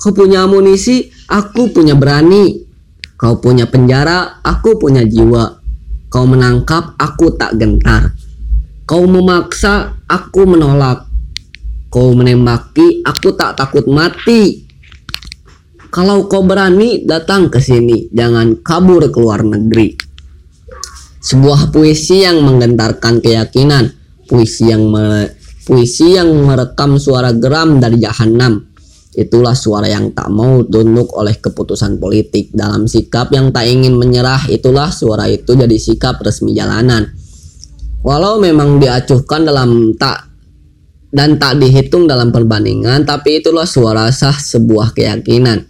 Kau 0.00 0.16
punya 0.16 0.48
amunisi, 0.48 1.12
Aku 1.32 1.72
punya 1.72 1.96
berani. 1.96 2.60
Kau 3.16 3.40
punya 3.40 3.64
penjara, 3.64 4.44
aku 4.44 4.76
punya 4.76 5.00
jiwa. 5.00 5.64
Kau 6.12 6.28
menangkap, 6.28 6.92
aku 7.00 7.32
tak 7.40 7.56
gentar. 7.56 8.12
Kau 8.84 9.08
memaksa, 9.08 9.96
aku 10.04 10.44
menolak. 10.44 11.08
Kau 11.88 12.12
menembaki, 12.12 13.00
aku 13.00 13.32
tak 13.32 13.56
takut 13.56 13.88
mati. 13.88 14.61
Kalau 15.92 16.24
kau 16.24 16.40
berani, 16.40 17.04
datang 17.04 17.52
ke 17.52 17.60
sini. 17.60 18.08
Jangan 18.08 18.64
kabur 18.64 19.12
ke 19.12 19.18
luar 19.20 19.44
negeri. 19.44 19.92
Sebuah 21.20 21.68
puisi 21.68 22.24
yang 22.24 22.40
menggentarkan 22.40 23.20
keyakinan. 23.20 23.92
Puisi 24.24 24.72
yang 24.72 24.88
me, 24.88 25.28
puisi 25.68 26.16
yang 26.16 26.32
merekam 26.32 26.96
suara 26.96 27.36
geram 27.36 27.76
dari 27.76 28.00
jahanam 28.00 28.72
Itulah 29.12 29.52
suara 29.52 29.84
yang 29.92 30.16
tak 30.16 30.32
mau 30.32 30.64
tunduk 30.64 31.12
oleh 31.20 31.36
keputusan 31.36 32.00
politik 32.00 32.48
dalam 32.48 32.88
sikap 32.88 33.28
yang 33.28 33.52
tak 33.52 33.68
ingin 33.68 33.92
menyerah. 34.00 34.48
Itulah 34.48 34.88
suara 34.88 35.28
itu 35.28 35.52
jadi 35.52 35.76
sikap 35.76 36.16
resmi 36.24 36.56
jalanan. 36.56 37.12
Walau 38.00 38.40
memang 38.40 38.80
diacuhkan 38.80 39.44
dalam 39.44 39.92
tak 40.00 40.32
dan 41.12 41.36
tak 41.36 41.60
dihitung 41.60 42.08
dalam 42.08 42.32
perbandingan, 42.32 43.04
tapi 43.04 43.44
itulah 43.44 43.68
suara 43.68 44.08
sah 44.08 44.32
sebuah 44.32 44.96
keyakinan. 44.96 45.60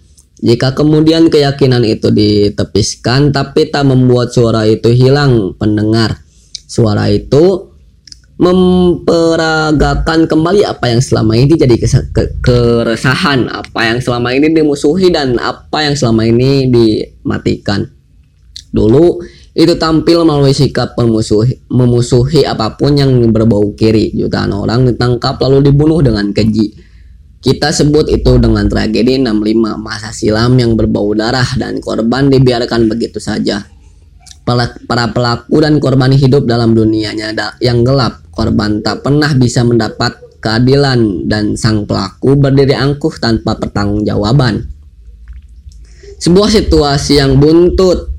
Jika 0.42 0.74
kemudian 0.74 1.30
keyakinan 1.30 1.86
itu 1.86 2.10
ditepiskan, 2.10 3.30
tapi 3.30 3.70
tak 3.70 3.86
membuat 3.86 4.34
suara 4.34 4.66
itu 4.66 4.90
hilang 4.90 5.54
pendengar, 5.54 6.18
suara 6.66 7.06
itu 7.14 7.70
memperagakan 8.42 10.26
kembali 10.26 10.66
apa 10.66 10.90
yang 10.90 10.98
selama 10.98 11.38
ini 11.38 11.54
jadi 11.54 11.78
ke 11.78 12.42
keresahan, 12.42 13.46
apa 13.46 13.86
yang 13.86 14.02
selama 14.02 14.34
ini 14.34 14.50
dimusuhi 14.50 15.14
dan 15.14 15.38
apa 15.38 15.86
yang 15.86 15.94
selama 15.94 16.26
ini 16.26 16.66
dimatikan. 16.66 17.86
Dulu 18.74 19.22
itu 19.54 19.78
tampil 19.78 20.26
melalui 20.26 20.56
sikap 20.56 20.98
memusuhi, 20.98 21.60
memusuhi 21.70 22.42
apa 22.42 22.74
pun 22.74 22.98
yang 22.98 23.14
berbau 23.30 23.78
kiri. 23.78 24.10
Jutaan 24.10 24.50
orang 24.50 24.90
ditangkap 24.90 25.38
lalu 25.38 25.70
dibunuh 25.70 26.02
dengan 26.02 26.34
keji. 26.34 26.72
Kita 27.42 27.74
sebut 27.74 28.06
itu 28.06 28.38
dengan 28.38 28.70
tragedi 28.70 29.18
65 29.18 29.74
masa 29.82 30.14
silam 30.14 30.54
yang 30.54 30.78
berbau 30.78 31.10
darah 31.10 31.46
dan 31.58 31.82
korban 31.82 32.30
dibiarkan 32.30 32.86
begitu 32.86 33.18
saja 33.18 33.66
para 34.86 35.06
pelaku 35.10 35.62
dan 35.62 35.78
korban 35.78 36.14
hidup 36.14 36.46
dalam 36.46 36.74
dunianya 36.74 37.34
yang 37.62 37.86
gelap. 37.86 38.22
Korban 38.32 38.80
tak 38.80 39.04
pernah 39.04 39.30
bisa 39.34 39.62
mendapat 39.62 40.16
keadilan 40.42 41.28
dan 41.30 41.54
sang 41.54 41.86
pelaku 41.86 42.34
berdiri 42.34 42.74
angkuh 42.74 43.12
tanpa 43.20 43.58
pertanggungjawaban. 43.58 44.66
Sebuah 46.22 46.48
situasi 46.54 47.18
yang 47.18 47.42
buntut 47.42 48.11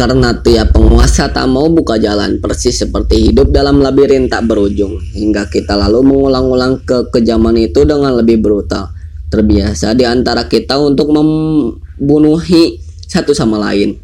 karena 0.00 0.32
tiap 0.32 0.72
penguasa 0.72 1.28
tak 1.28 1.44
mau 1.44 1.68
buka 1.68 2.00
jalan 2.00 2.40
persis 2.40 2.80
seperti 2.80 3.28
hidup 3.28 3.52
dalam 3.52 3.84
labirin 3.84 4.32
tak 4.32 4.48
berujung 4.48 4.96
hingga 5.12 5.44
kita 5.52 5.76
lalu 5.76 6.08
mengulang-ulang 6.08 6.80
ke 6.88 7.12
kejaman 7.12 7.60
itu 7.60 7.84
dengan 7.84 8.16
lebih 8.16 8.40
brutal 8.40 8.88
terbiasa 9.28 9.92
di 9.92 10.08
antara 10.08 10.48
kita 10.48 10.80
untuk 10.80 11.12
membunuhi 11.12 12.80
satu 13.04 13.36
sama 13.36 13.60
lain 13.60 14.00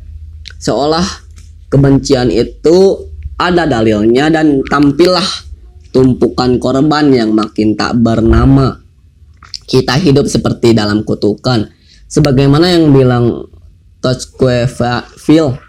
seolah 0.61 1.25
kebencian 1.73 2.29
itu 2.29 3.09
ada 3.41 3.65
dalilnya 3.65 4.29
dan 4.29 4.61
tampillah 4.69 5.25
tumpukan 5.97 6.61
korban 6.61 7.09
yang 7.09 7.33
makin 7.33 7.73
tak 7.73 7.97
bernama. 7.97 8.85
Kita 9.65 9.97
hidup 9.97 10.29
seperti 10.29 10.77
dalam 10.77 11.09
kutukan. 11.09 11.73
Sebagaimana 12.07 12.69
yang 12.71 12.93
bilang 12.93 13.49
Tocqueville 14.05 15.66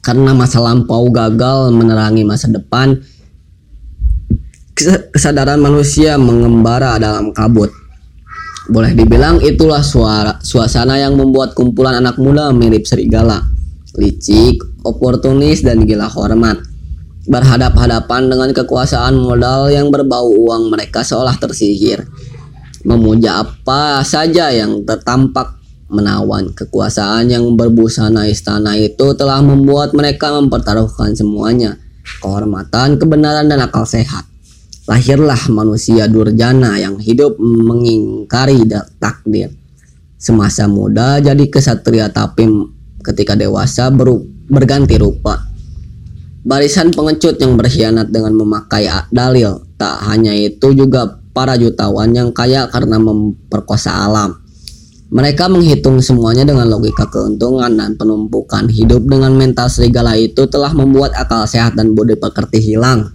karena 0.00 0.32
masa 0.32 0.60
lampau 0.60 1.08
gagal 1.12 1.72
menerangi 1.72 2.24
masa 2.24 2.48
depan 2.48 3.00
kesadaran 4.74 5.60
manusia 5.60 6.16
mengembara 6.16 6.96
dalam 6.96 7.36
kabut 7.36 7.68
boleh 8.70 8.94
dibilang 8.96 9.42
itulah 9.44 9.84
suara 9.84 10.40
suasana 10.40 10.96
yang 10.96 11.18
membuat 11.18 11.52
kumpulan 11.52 12.00
anak 12.00 12.16
muda 12.16 12.54
mirip 12.54 12.86
serigala 12.86 13.60
licik, 13.96 14.62
oportunis, 14.86 15.66
dan 15.66 15.82
gila 15.82 16.06
hormat. 16.06 16.62
Berhadap-hadapan 17.30 18.32
dengan 18.32 18.50
kekuasaan 18.50 19.14
modal 19.18 19.70
yang 19.70 19.92
berbau 19.92 20.30
uang 20.30 20.72
mereka 20.72 21.04
seolah 21.04 21.36
tersihir. 21.36 22.08
Memuja 22.82 23.44
apa 23.44 24.00
saja 24.02 24.48
yang 24.48 24.82
tertampak 24.88 25.59
menawan. 25.90 26.54
Kekuasaan 26.54 27.28
yang 27.28 27.44
berbusana 27.58 28.30
istana 28.30 28.78
itu 28.78 29.12
telah 29.18 29.42
membuat 29.42 29.92
mereka 29.92 30.32
mempertaruhkan 30.32 31.12
semuanya. 31.18 31.76
kehormatan, 32.00 32.98
kebenaran, 32.98 33.46
dan 33.46 33.62
akal 33.62 33.86
sehat. 33.86 34.26
Lahirlah 34.90 35.38
manusia 35.46 36.10
durjana 36.10 36.74
yang 36.74 36.98
hidup 36.98 37.38
mengingkari 37.38 38.66
takdir. 38.98 39.54
Semasa 40.18 40.66
muda 40.66 41.22
jadi 41.22 41.46
kesatria 41.46 42.10
tapi 42.10 42.50
ketika 43.06 43.38
dewasa 43.38 43.94
beru 43.94 44.26
berganti 44.50 44.98
rupa. 44.98 45.38
Barisan 46.42 46.90
pengecut 46.90 47.38
yang 47.38 47.54
berkhianat 47.54 48.10
dengan 48.10 48.34
memakai 48.34 48.90
dalil. 49.14 49.62
Tak 49.78 50.10
hanya 50.10 50.34
itu 50.34 50.74
juga 50.74 51.20
para 51.30 51.54
jutawan 51.54 52.10
yang 52.10 52.34
kaya 52.34 52.66
karena 52.68 52.98
memperkosa 52.98 53.92
alam. 53.94 54.40
Mereka 55.10 55.50
menghitung 55.50 55.98
semuanya 55.98 56.46
dengan 56.46 56.70
logika 56.70 57.02
keuntungan 57.10 57.74
dan 57.74 57.98
penumpukan 57.98 58.70
hidup 58.70 59.10
dengan 59.10 59.34
mental 59.34 59.66
serigala 59.66 60.14
itu 60.14 60.46
telah 60.46 60.70
membuat 60.70 61.18
akal 61.18 61.42
sehat 61.50 61.74
dan 61.74 61.98
budi 61.98 62.14
pekerti 62.14 62.62
hilang. 62.62 63.10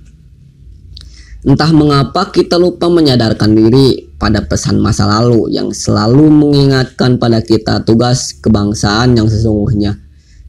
Entah 1.47 1.71
mengapa 1.71 2.35
kita 2.35 2.59
lupa 2.59 2.91
menyadarkan 2.91 3.47
diri 3.55 4.11
pada 4.19 4.43
pesan 4.43 4.83
masa 4.83 5.07
lalu 5.07 5.55
yang 5.55 5.71
selalu 5.71 6.27
mengingatkan 6.27 7.15
pada 7.15 7.39
kita 7.39 7.87
tugas 7.87 8.35
kebangsaan 8.43 9.15
yang 9.15 9.31
sesungguhnya. 9.31 9.95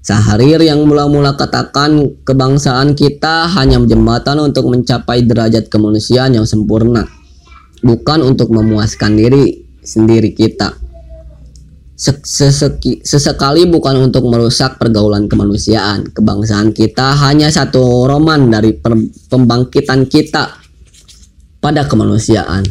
Sahrir 0.02 0.58
yang 0.66 0.82
mula-mula 0.82 1.38
katakan 1.38 2.10
kebangsaan 2.26 2.98
kita 2.98 3.46
hanya 3.54 3.78
jembatan 3.86 4.42
untuk 4.42 4.66
mencapai 4.66 5.22
derajat 5.22 5.70
kemanusiaan 5.70 6.34
yang 6.34 6.46
sempurna, 6.46 7.06
bukan 7.86 8.26
untuk 8.26 8.50
memuaskan 8.50 9.14
diri 9.14 9.62
sendiri 9.86 10.34
kita 10.34 10.85
sesekali 11.96 13.64
bukan 13.72 14.12
untuk 14.12 14.28
merusak 14.28 14.76
pergaulan 14.76 15.26
kemanusiaan. 15.32 16.04
Kebangsaan 16.12 16.76
kita 16.76 17.16
hanya 17.24 17.48
satu 17.48 18.04
roman 18.04 18.52
dari 18.52 18.76
pembangkitan 19.32 20.04
kita 20.04 20.60
pada 21.56 21.88
kemanusiaan. 21.88 22.68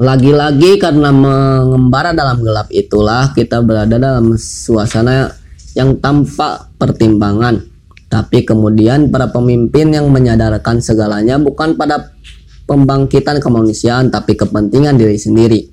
Lagi-lagi 0.00 0.80
karena 0.80 1.12
mengembara 1.12 2.16
dalam 2.16 2.40
gelap 2.40 2.72
itulah 2.72 3.36
kita 3.36 3.60
berada 3.60 4.00
dalam 4.00 4.34
suasana 4.40 5.28
yang 5.76 6.00
tanpa 6.00 6.72
pertimbangan. 6.80 7.60
Tapi 8.08 8.44
kemudian 8.48 9.12
para 9.12 9.28
pemimpin 9.28 9.92
yang 9.92 10.08
menyadarkan 10.08 10.80
segalanya 10.80 11.36
bukan 11.36 11.76
pada 11.76 12.12
pembangkitan 12.64 13.40
kemanusiaan 13.40 14.08
tapi 14.08 14.36
kepentingan 14.36 14.96
diri 14.96 15.16
sendiri 15.16 15.71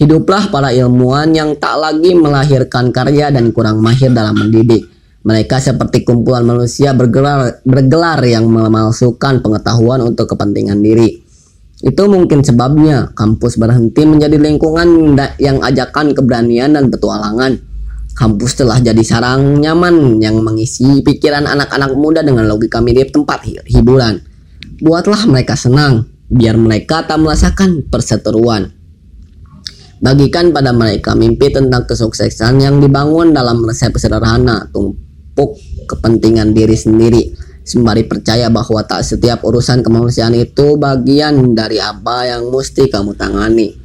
Hiduplah 0.00 0.48
para 0.48 0.72
ilmuwan 0.72 1.36
yang 1.36 1.60
tak 1.60 1.76
lagi 1.76 2.16
melahirkan 2.16 2.88
karya 2.88 3.28
dan 3.28 3.52
kurang 3.52 3.84
mahir 3.84 4.08
dalam 4.08 4.32
mendidik. 4.32 4.88
Mereka 5.20 5.60
seperti 5.60 6.08
kumpulan 6.08 6.40
manusia 6.48 6.96
bergelar, 6.96 7.60
bergelar 7.68 8.16
yang 8.24 8.48
memalsukan 8.48 9.44
pengetahuan 9.44 10.00
untuk 10.00 10.32
kepentingan 10.32 10.80
diri. 10.80 11.20
Itu 11.84 12.08
mungkin 12.08 12.40
sebabnya 12.40 13.12
kampus 13.12 13.60
berhenti 13.60 14.08
menjadi 14.08 14.40
lingkungan 14.40 15.20
yang 15.36 15.60
ajakan 15.60 16.16
keberanian 16.16 16.80
dan 16.80 16.88
petualangan. 16.88 17.60
Kampus 18.16 18.56
telah 18.56 18.80
jadi 18.80 19.04
sarang 19.04 19.60
nyaman 19.60 20.16
yang 20.24 20.40
mengisi 20.40 21.04
pikiran 21.04 21.44
anak-anak 21.44 21.92
muda 21.92 22.24
dengan 22.24 22.48
logika 22.48 22.80
mirip 22.80 23.12
tempat 23.12 23.44
hiburan. 23.68 24.16
Buatlah 24.80 25.28
mereka 25.28 25.60
senang, 25.60 26.08
biar 26.32 26.56
mereka 26.56 27.04
tak 27.04 27.20
merasakan 27.20 27.84
perseteruan. 27.92 28.79
Bagikan 30.00 30.48
pada 30.48 30.72
mereka 30.72 31.12
mimpi 31.12 31.52
tentang 31.52 31.84
kesuksesan 31.84 32.56
yang 32.56 32.80
dibangun 32.80 33.36
dalam 33.36 33.60
resep 33.68 33.92
sederhana, 34.00 34.64
tumpuk 34.72 35.60
kepentingan 35.84 36.56
diri 36.56 36.72
sendiri, 36.72 37.36
sembari 37.68 38.08
percaya 38.08 38.48
bahwa 38.48 38.80
tak 38.80 39.04
setiap 39.04 39.44
urusan 39.44 39.84
kemanusiaan 39.84 40.32
itu 40.32 40.80
bagian 40.80 41.52
dari 41.52 41.84
apa 41.84 42.32
yang 42.32 42.48
mesti 42.48 42.88
kamu 42.88 43.12
tangani. 43.12 43.76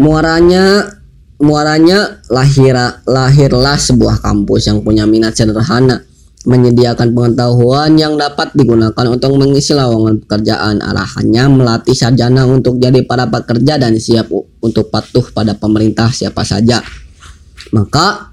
Muaranya 0.00 0.96
muaranya 1.36 2.24
lahir 2.32 2.74
lahirlah 3.04 3.76
sebuah 3.76 4.24
kampus 4.24 4.72
yang 4.72 4.80
punya 4.80 5.04
minat 5.04 5.36
sederhana 5.36 6.08
menyediakan 6.48 7.12
pengetahuan 7.12 8.00
yang 8.00 8.16
dapat 8.16 8.56
digunakan 8.56 9.04
untuk 9.04 9.36
mengisi 9.36 9.76
lowongan 9.76 10.24
pekerjaan. 10.24 10.80
Arahannya 10.80 11.44
melatih 11.52 11.92
sarjana 11.92 12.48
untuk 12.48 12.80
jadi 12.80 13.04
para 13.04 13.28
pekerja 13.28 13.76
dan 13.76 14.00
siap 14.00 14.32
untuk 14.68 14.92
patuh 14.92 15.24
pada 15.32 15.56
pemerintah 15.56 16.12
siapa 16.12 16.44
saja. 16.44 16.84
Maka 17.72 18.28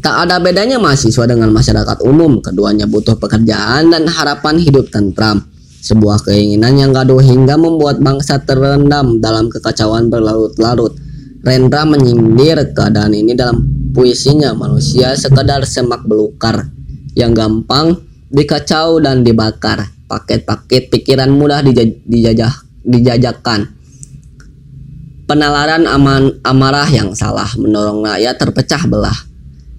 tak 0.00 0.26
ada 0.26 0.40
bedanya 0.40 0.80
mahasiswa 0.80 1.28
dengan 1.28 1.52
masyarakat 1.52 2.00
umum. 2.08 2.40
Keduanya 2.40 2.88
butuh 2.88 3.20
pekerjaan 3.20 3.92
dan 3.92 4.08
harapan 4.08 4.56
hidup 4.56 4.88
tentram. 4.88 5.44
Sebuah 5.82 6.24
keinginan 6.24 6.78
yang 6.78 6.90
gaduh 6.94 7.18
hingga 7.18 7.58
membuat 7.58 7.98
bangsa 7.98 8.40
terendam 8.40 9.20
dalam 9.20 9.52
kekacauan 9.52 10.08
berlarut-larut. 10.08 10.96
Rendra 11.42 11.82
menyindir 11.82 12.70
keadaan 12.70 13.12
ini 13.18 13.34
dalam 13.34 13.66
puisinya 13.90 14.54
manusia 14.54 15.18
sekadar 15.18 15.66
semak 15.66 16.06
belukar 16.06 16.70
yang 17.18 17.34
gampang 17.34 17.98
dikacau 18.30 19.02
dan 19.02 19.26
dibakar. 19.26 19.90
Paket-paket 20.06 20.92
pikiran 20.92 21.32
mudah 21.32 21.64
dijajah, 21.64 22.52
dijajakan. 22.84 23.81
Penalaran 25.26 25.86
aman, 25.86 26.42
amarah 26.42 26.88
yang 26.90 27.14
salah 27.14 27.48
mendorong 27.54 28.02
rakyat 28.02 28.36
terpecah 28.36 28.82
belah. 28.90 29.18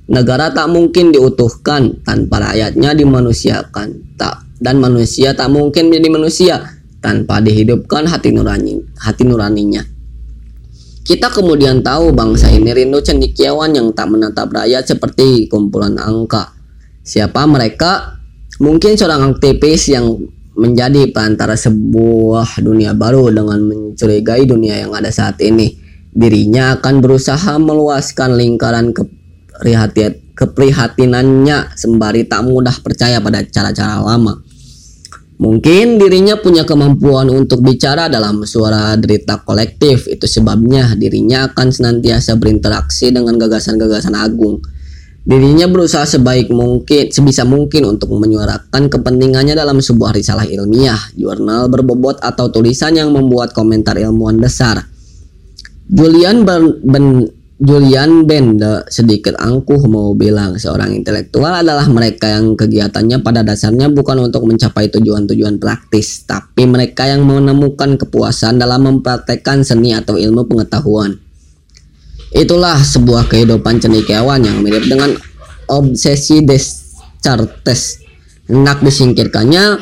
Negara 0.07 0.51
tak 0.51 0.67
mungkin 0.71 1.11
diutuhkan 1.11 2.03
tanpa 2.03 2.51
rakyatnya 2.51 2.95
dimanusiakan. 2.95 4.17
Tak 4.19 4.43
dan 4.63 4.79
manusia 4.79 5.35
tak 5.35 5.51
mungkin 5.51 5.91
menjadi 5.91 6.09
manusia 6.09 6.55
tanpa 7.03 7.43
dihidupkan 7.43 8.07
hati 8.07 8.31
nurani 8.31 8.79
hati 8.95 9.27
nuraninya. 9.27 9.83
Kita 11.03 11.27
kemudian 11.27 11.83
tahu 11.83 12.15
bangsa 12.15 12.47
ini 12.47 12.71
rindu 12.71 13.03
cendikiawan 13.03 13.75
yang 13.75 13.91
tak 13.91 14.07
menatap 14.07 14.47
rakyat 14.55 14.87
seperti 14.87 15.51
kumpulan 15.51 15.99
angka 15.99 16.63
Siapa 17.03 17.43
mereka? 17.43 18.15
Mungkin 18.63 18.95
seorang 18.95 19.35
aktivis 19.35 19.91
yang 19.91 20.15
menjadi 20.53 21.09
perantara 21.09 21.57
sebuah 21.57 22.61
dunia 22.61 22.93
baru 22.93 23.33
dengan 23.33 23.61
mencurigai 23.65 24.45
dunia 24.45 24.85
yang 24.85 24.93
ada 24.93 25.09
saat 25.09 25.41
ini. 25.41 25.81
Dirinya 26.13 26.77
akan 26.77 27.01
berusaha 27.01 27.57
meluaskan 27.57 28.37
lingkaran 28.37 28.93
keprihatinannya 30.37 31.73
sembari 31.73 32.29
tak 32.29 32.45
mudah 32.45 32.77
percaya 32.85 33.17
pada 33.17 33.41
cara-cara 33.49 33.97
lama. 33.97 34.37
Mungkin 35.41 35.97
dirinya 35.97 36.37
punya 36.37 36.61
kemampuan 36.63 37.33
untuk 37.33 37.65
bicara 37.65 38.05
dalam 38.05 38.45
suara 38.45 38.93
derita 38.93 39.41
kolektif. 39.41 40.05
Itu 40.05 40.29
sebabnya 40.29 40.93
dirinya 40.93 41.49
akan 41.49 41.73
senantiasa 41.73 42.37
berinteraksi 42.37 43.09
dengan 43.09 43.41
gagasan-gagasan 43.41 44.13
agung 44.13 44.61
Dirinya 45.23 45.71
berusaha 45.71 46.03
sebaik 46.03 46.51
mungkin, 46.51 47.07
sebisa 47.07 47.47
mungkin 47.47 47.87
untuk 47.95 48.11
menyuarakan 48.11 48.91
kepentingannya 48.91 49.55
dalam 49.55 49.79
sebuah 49.79 50.11
risalah 50.11 50.43
ilmiah, 50.43 50.99
jurnal 51.15 51.71
berbobot 51.71 52.19
atau 52.19 52.51
tulisan 52.51 52.91
yang 52.91 53.07
membuat 53.15 53.55
komentar 53.55 53.95
ilmuwan 53.95 54.35
besar. 54.35 54.83
Julian 55.87 56.43
ben, 56.43 56.75
ben, 56.83 57.23
Julian 57.55 58.27
Bende 58.27 58.83
sedikit 58.91 59.39
angkuh 59.39 59.87
mau 59.87 60.11
bilang 60.11 60.59
seorang 60.59 60.91
intelektual 60.91 61.63
adalah 61.63 61.87
mereka 61.87 62.27
yang 62.27 62.59
kegiatannya 62.59 63.23
pada 63.23 63.47
dasarnya 63.47 63.87
bukan 63.87 64.27
untuk 64.27 64.43
mencapai 64.43 64.91
tujuan-tujuan 64.91 65.55
praktis, 65.55 66.27
tapi 66.27 66.67
mereka 66.67 67.07
yang 67.07 67.23
menemukan 67.23 67.95
kepuasan 67.95 68.59
dalam 68.59 68.83
mempraktekkan 68.91 69.63
seni 69.63 69.95
atau 69.95 70.19
ilmu 70.19 70.43
pengetahuan. 70.51 71.22
Itulah 72.33 72.81
sebuah 72.81 73.29
kehidupan 73.29 73.77
cendekiawan 73.77 74.41
yang 74.41 74.65
mirip 74.65 74.89
dengan 74.89 75.13
obsesi 75.69 76.41
Descartes. 76.41 78.01
Hendak 78.49 78.81
disingkirkannya 78.81 79.77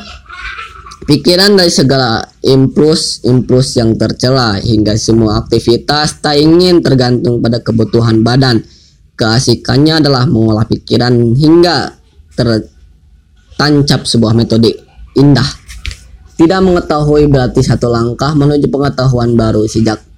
pikiran 1.08 1.56
dari 1.56 1.72
segala 1.72 2.28
impuls-impuls 2.44 3.80
yang 3.80 3.96
tercela 3.96 4.60
hingga 4.60 5.00
semua 5.00 5.40
aktivitas 5.40 6.20
tak 6.20 6.38
ingin 6.44 6.84
tergantung 6.84 7.40
pada 7.40 7.64
kebutuhan 7.64 8.20
badan. 8.20 8.60
Keasikannya 9.16 10.04
adalah 10.04 10.28
mengolah 10.28 10.68
pikiran 10.68 11.14
hingga 11.40 11.96
tertancap 12.36 14.04
sebuah 14.04 14.36
metode 14.36 14.76
indah. 15.16 15.48
Tidak 16.36 16.60
mengetahui 16.60 17.32
berarti 17.32 17.64
satu 17.64 17.88
langkah 17.88 18.36
menuju 18.36 18.68
pengetahuan 18.68 19.40
baru 19.40 19.64
sejak 19.70 20.11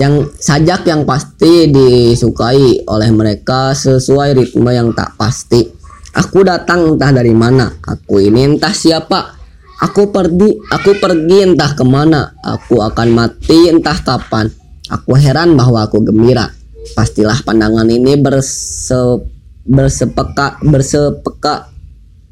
yang 0.00 0.32
sajak 0.32 0.88
yang 0.88 1.04
pasti 1.04 1.68
disukai 1.68 2.88
oleh 2.88 3.10
mereka 3.12 3.76
sesuai 3.76 4.32
ritme 4.32 4.72
yang 4.72 4.96
tak 4.96 5.12
pasti. 5.20 5.68
Aku 6.16 6.40
datang 6.40 6.96
entah 6.96 7.12
dari 7.12 7.36
mana, 7.36 7.68
aku 7.84 8.16
ini 8.16 8.56
entah 8.56 8.72
siapa. 8.72 9.36
Aku 9.80 10.08
pergi, 10.08 10.56
aku 10.72 10.96
pergi 10.96 11.52
entah 11.52 11.76
ke 11.76 11.84
mana, 11.84 12.32
aku 12.40 12.80
akan 12.80 13.08
mati 13.12 13.68
entah 13.68 13.96
kapan. 14.00 14.48
Aku 14.88 15.14
heran 15.20 15.52
bahwa 15.54 15.84
aku 15.84 16.00
gembira. 16.00 16.48
Pastilah 16.96 17.44
pandangan 17.44 17.86
ini 17.86 18.16
berse, 18.16 19.22
bersepeka, 19.68 20.58
bersepeka, 20.64 21.70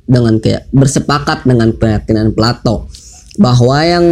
dengan 0.08 0.40
kayak 0.40 0.72
bersepakat 0.72 1.44
dengan 1.44 1.68
keyakinan 1.76 2.32
Plato 2.32 2.88
bahwa 3.38 3.78
yang 3.86 4.02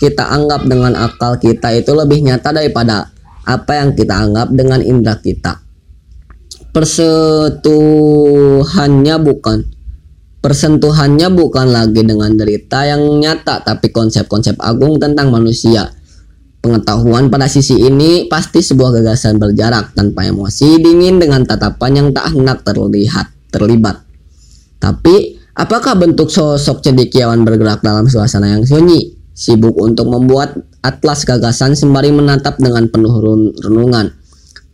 kita 0.00 0.24
anggap 0.24 0.64
dengan 0.64 0.96
akal 0.96 1.36
kita 1.36 1.76
itu 1.76 1.92
lebih 1.92 2.24
nyata 2.24 2.48
daripada 2.50 3.12
apa 3.44 3.76
yang 3.76 3.92
kita 3.92 4.24
anggap 4.24 4.48
dengan 4.56 4.80
indera 4.80 5.20
kita. 5.20 5.60
Persetuhannya 6.72 9.20
bukan 9.20 9.74
persentuhannya 10.44 11.32
bukan 11.32 11.72
lagi 11.72 12.04
dengan 12.04 12.36
derita 12.36 12.84
yang 12.84 13.00
nyata 13.16 13.64
tapi 13.64 13.88
konsep-konsep 13.88 14.60
agung 14.60 15.00
tentang 15.00 15.32
manusia. 15.32 15.88
Pengetahuan 16.60 17.28
pada 17.28 17.48
sisi 17.48 17.80
ini 17.80 18.28
pasti 18.28 18.64
sebuah 18.64 19.00
gagasan 19.00 19.36
berjarak 19.36 19.96
tanpa 19.96 20.24
emosi 20.24 20.80
dingin 20.80 21.20
dengan 21.20 21.44
tatapan 21.44 21.92
yang 21.96 22.08
tak 22.12 22.32
hendak 22.32 22.60
terlihat 22.64 23.28
terlibat. 23.52 24.00
Tapi 24.80 25.43
Apakah 25.54 25.94
bentuk 25.94 26.34
sosok 26.34 26.82
cendekiawan 26.82 27.46
bergerak 27.46 27.78
dalam 27.78 28.10
suasana 28.10 28.58
yang 28.58 28.66
sunyi, 28.66 29.14
sibuk 29.38 29.78
untuk 29.78 30.10
membuat 30.10 30.58
atlas 30.82 31.22
gagasan 31.22 31.78
sembari 31.78 32.10
menatap 32.10 32.58
dengan 32.58 32.90
penuh 32.90 33.22
renungan? 33.62 34.10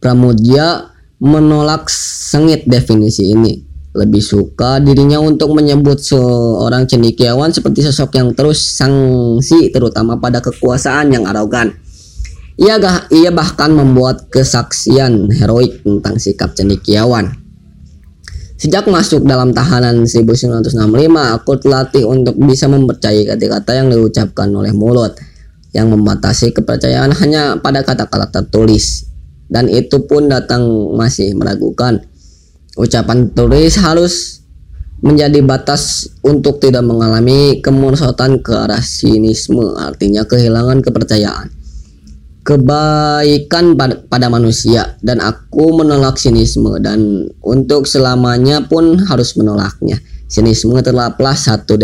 Pramudia 0.01 0.89
menolak 1.21 1.85
sengit 1.93 2.65
definisi 2.65 3.29
ini. 3.29 3.61
Lebih 3.93 4.25
suka 4.25 4.81
dirinya 4.81 5.21
untuk 5.21 5.53
menyebut 5.53 6.01
seorang 6.01 6.89
cendekiawan 6.89 7.53
seperti 7.53 7.85
sosok 7.85 8.17
yang 8.17 8.33
terus 8.33 8.65
sangsi 8.65 9.69
terutama 9.69 10.17
pada 10.17 10.41
kekuasaan 10.41 11.13
yang 11.13 11.29
arogan. 11.29 11.77
Ia, 12.57 12.81
ia 13.13 13.29
bahkan 13.29 13.69
membuat 13.77 14.33
kesaksian 14.33 15.29
heroik 15.29 15.85
tentang 15.85 16.17
sikap 16.17 16.57
cendekiawan. 16.57 17.40
Sejak 18.61 18.85
masuk 18.93 19.25
dalam 19.25 19.57
tahanan 19.57 20.05
1965, 20.05 20.77
aku 21.17 21.53
terlatih 21.57 22.05
untuk 22.05 22.37
bisa 22.37 22.69
mempercayai 22.69 23.25
kata-kata 23.25 23.73
yang 23.73 23.89
diucapkan 23.89 24.53
oleh 24.53 24.69
mulut 24.77 25.17
yang 25.73 25.89
membatasi 25.89 26.53
kepercayaan 26.53 27.09
hanya 27.25 27.57
pada 27.57 27.81
kata-kata 27.81 28.29
tertulis. 28.29 29.09
Dan 29.49 29.73
itu 29.73 30.05
pun 30.05 30.29
datang 30.29 30.93
masih 30.93 31.33
meragukan. 31.41 32.05
Ucapan 32.77 33.33
tulis 33.33 33.81
harus 33.81 34.45
menjadi 35.01 35.41
batas 35.41 36.13
untuk 36.21 36.61
tidak 36.61 36.85
mengalami 36.85 37.65
kemerosotan 37.65 38.45
ke 38.45 38.53
arah 38.53 38.85
sinisme, 38.85 39.73
artinya 39.81 40.29
kehilangan 40.29 40.85
kepercayaan 40.85 41.60
kebaikan 42.51 43.79
pada 44.11 44.27
manusia 44.27 44.99
dan 45.07 45.23
aku 45.23 45.71
menolak 45.71 46.19
sinisme 46.19 46.83
dan 46.83 47.31
untuk 47.47 47.87
selamanya 47.87 48.67
pun 48.67 48.99
harus 49.07 49.39
menolaknya. 49.39 50.03
Sinisme 50.27 50.75
terlaplah 50.83 51.39
satu 51.39 51.79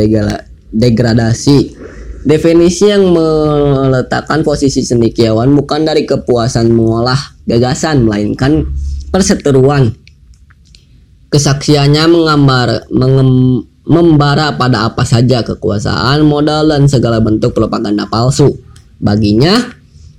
degradasi. 0.75 1.79
Definisi 2.27 2.91
yang 2.91 3.15
meletakkan 3.15 4.43
posisi 4.43 4.83
cendekiawan 4.83 5.55
bukan 5.55 5.87
dari 5.87 6.03
kepuasan 6.03 6.75
mengolah 6.75 7.39
gagasan 7.47 8.03
melainkan 8.03 8.67
perseteruan. 9.15 9.95
Kesaksiannya 11.31 12.11
menggambar 12.11 12.91
mengem, 12.91 13.63
membara 13.87 14.51
pada 14.59 14.91
apa 14.91 15.07
saja 15.07 15.47
kekuasaan, 15.47 16.27
modal 16.27 16.75
dan 16.75 16.91
segala 16.91 17.23
bentuk 17.23 17.55
propaganda 17.55 18.11
palsu. 18.11 18.51
Baginya, 18.99 19.76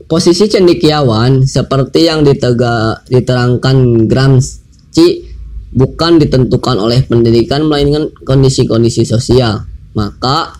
Posisi 0.08 0.48
cendekiawan 0.48 1.43
seperti 1.43 2.08
yang 2.08 2.24
ditega, 2.24 3.04
diterangkan 3.12 4.08
Gramsci 4.08 5.28
bukan 5.76 6.15
ditentukan 6.15 6.80
oleh 6.80 7.04
pendidikan 7.04 7.67
melainkan 7.67 8.15
kondisi-kondisi 8.24 9.04
sosial. 9.04 9.67
Maka 10.00 10.56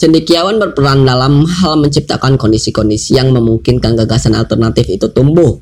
cendekiawan 0.00 0.56
berperan 0.56 1.04
dalam 1.04 1.44
hal 1.44 1.76
menciptakan 1.76 2.40
kondisi-kondisi 2.40 3.20
yang 3.20 3.36
memungkinkan 3.36 4.00
gagasan 4.00 4.32
alternatif 4.32 4.88
itu 4.88 5.12
tumbuh. 5.12 5.60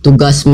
Tugas 0.00 0.48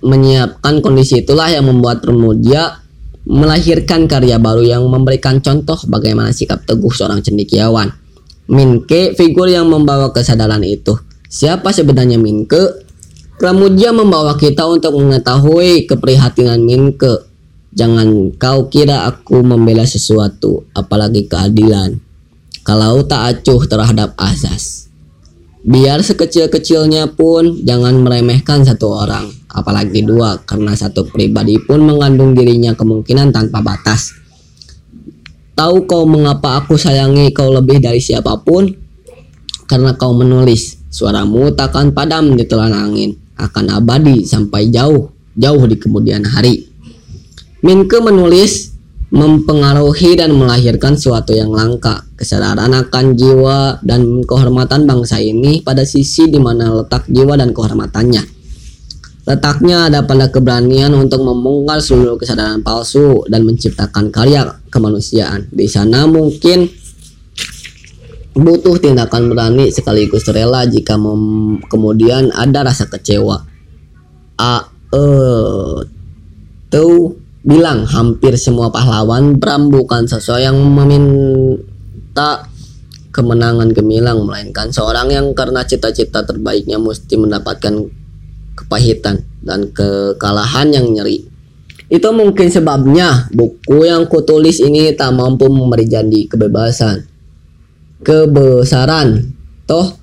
menyiapkan 0.00 0.80
kondisi 0.80 1.20
itulah 1.20 1.52
yang 1.52 1.68
membuat 1.68 2.00
Permudia 2.00 2.80
melahirkan 3.28 4.08
karya 4.08 4.40
baru 4.40 4.64
yang 4.64 4.88
memberikan 4.88 5.44
contoh 5.44 5.76
bagaimana 5.84 6.32
sikap 6.32 6.64
teguh 6.64 6.90
seorang 6.90 7.20
cendekiawan. 7.20 7.92
Minke 8.48 9.12
figur 9.12 9.44
yang 9.52 9.68
membawa 9.68 10.08
kesadaran 10.08 10.64
itu. 10.64 10.96
Siapa 11.28 11.68
sebenarnya 11.68 12.16
Minke? 12.16 12.88
Pramudia 13.36 13.92
membawa 13.92 14.40
kita 14.40 14.64
untuk 14.64 14.96
mengetahui 14.96 15.84
keprihatinan 15.84 16.64
Minke. 16.64 17.28
Jangan 17.76 18.32
kau 18.40 18.72
kira 18.72 19.04
aku 19.04 19.44
membela 19.44 19.84
sesuatu, 19.84 20.64
apalagi 20.72 21.28
keadilan. 21.28 22.00
Kalau 22.64 23.04
tak 23.04 23.44
acuh 23.44 23.68
terhadap 23.68 24.16
asas. 24.16 24.88
Biar 25.68 26.00
sekecil-kecilnya 26.00 27.12
pun 27.12 27.60
jangan 27.68 28.00
meremehkan 28.00 28.64
satu 28.64 29.04
orang, 29.04 29.28
apalagi 29.52 30.00
dua, 30.00 30.40
karena 30.48 30.72
satu 30.72 31.04
pribadi 31.12 31.60
pun 31.60 31.84
mengandung 31.84 32.32
dirinya 32.32 32.72
kemungkinan 32.72 33.28
tanpa 33.28 33.60
batas. 33.60 34.16
Tahu 35.58 35.90
kau 35.90 36.06
mengapa 36.06 36.62
aku 36.62 36.78
sayangi 36.78 37.34
kau 37.34 37.50
lebih 37.50 37.82
dari 37.82 37.98
siapa 37.98 38.38
pun? 38.46 38.70
Karena 39.66 39.90
kau 39.98 40.14
menulis, 40.14 40.78
suaramu 40.86 41.50
takkan 41.50 41.90
padam 41.90 42.38
di 42.38 42.46
telan 42.46 42.70
angin, 42.70 43.18
akan 43.34 43.82
abadi 43.82 44.22
sampai 44.22 44.70
jauh, 44.70 45.10
jauh 45.34 45.62
di 45.66 45.74
kemudian 45.74 46.22
hari. 46.22 46.62
Minke 47.66 47.98
menulis 47.98 48.70
mempengaruhi 49.10 50.14
dan 50.14 50.38
melahirkan 50.38 50.94
suatu 50.94 51.34
yang 51.34 51.50
langka, 51.50 52.06
kesadaran 52.14 52.70
akan 52.78 53.18
jiwa 53.18 53.82
dan 53.82 54.22
kehormatan 54.22 54.86
bangsa 54.86 55.18
ini 55.18 55.66
pada 55.66 55.82
sisi 55.82 56.30
di 56.30 56.38
mana 56.38 56.70
letak 56.70 57.10
jiwa 57.10 57.34
dan 57.34 57.50
kehormatannya. 57.50 58.37
Letaknya 59.28 59.92
ada 59.92 60.00
pada 60.08 60.32
keberanian 60.32 60.96
untuk 60.96 61.20
membongkar 61.20 61.84
seluruh 61.84 62.16
kesadaran 62.16 62.64
palsu 62.64 63.28
dan 63.28 63.44
menciptakan 63.44 64.08
karya 64.08 64.48
kemanusiaan. 64.72 65.44
Di 65.52 65.68
sana 65.68 66.08
mungkin 66.08 66.64
butuh 68.32 68.80
tindakan 68.80 69.28
berani 69.28 69.68
sekaligus 69.68 70.24
rela 70.32 70.64
jika 70.64 70.96
kemudian 71.68 72.32
ada 72.32 72.64
rasa 72.64 72.88
kecewa. 72.88 73.44
A 74.40 74.64
e 74.96 75.04
tuh 76.72 77.20
bilang 77.44 77.84
hampir 77.84 78.32
semua 78.40 78.72
pahlawan 78.72 79.36
Bram 79.36 79.68
bukan 79.68 80.08
sesuai 80.08 80.48
yang 80.48 80.56
meminta 80.56 82.48
kemenangan 83.12 83.76
gemilang 83.76 84.24
melainkan 84.24 84.72
seorang 84.72 85.12
yang 85.12 85.36
karena 85.36 85.68
cita-cita 85.68 86.24
terbaiknya 86.24 86.80
mesti 86.80 87.18
mendapatkan 87.20 87.92
kepahitan, 88.58 89.22
dan 89.46 89.70
kekalahan 89.70 90.74
yang 90.74 90.90
nyeri. 90.90 91.22
Itu 91.88 92.12
mungkin 92.12 92.52
sebabnya 92.52 93.30
buku 93.32 93.88
yang 93.88 94.04
kutulis 94.10 94.60
ini 94.60 94.92
tak 94.92 95.14
mampu 95.14 95.48
memberi 95.48 95.88
janji 95.88 96.28
kebebasan, 96.28 97.06
kebesaran. 98.04 99.32
Toh, 99.64 99.96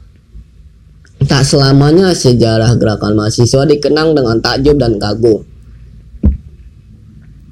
tak 1.30 1.46
selamanya 1.46 2.14
sejarah 2.14 2.74
gerakan 2.78 3.18
mahasiswa 3.18 3.70
dikenang 3.70 4.18
dengan 4.18 4.42
takjub 4.42 4.78
dan 4.82 4.98
kagum. 4.98 5.46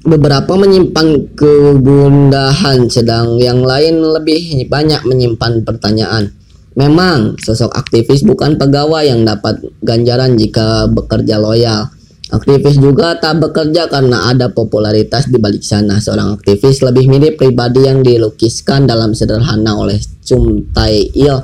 Beberapa 0.04 0.52
menyimpan 0.60 1.32
kegundahan, 1.32 2.92
sedang 2.92 3.40
yang 3.40 3.64
lain 3.64 4.04
lebih 4.04 4.68
banyak 4.68 5.00
menyimpan 5.08 5.64
pertanyaan. 5.64 6.28
Memang, 6.74 7.38
sosok 7.38 7.70
aktivis 7.70 8.26
bukan 8.26 8.58
pegawai 8.58 9.06
yang 9.06 9.22
dapat 9.22 9.62
ganjaran 9.86 10.34
jika 10.34 10.90
bekerja 10.90 11.38
loyal. 11.38 11.86
Aktivis 12.34 12.82
juga 12.82 13.14
tak 13.22 13.38
bekerja 13.38 13.86
karena 13.86 14.26
ada 14.26 14.50
popularitas 14.50 15.30
di 15.30 15.38
balik 15.38 15.62
sana. 15.62 16.02
Seorang 16.02 16.34
aktivis 16.34 16.82
lebih 16.82 17.06
mirip 17.06 17.38
pribadi 17.38 17.86
yang 17.86 18.02
dilukiskan 18.02 18.90
dalam 18.90 19.14
sederhana 19.14 19.78
oleh 19.78 20.02
Chum 20.26 20.66
Tai 20.74 21.14
Il. 21.14 21.38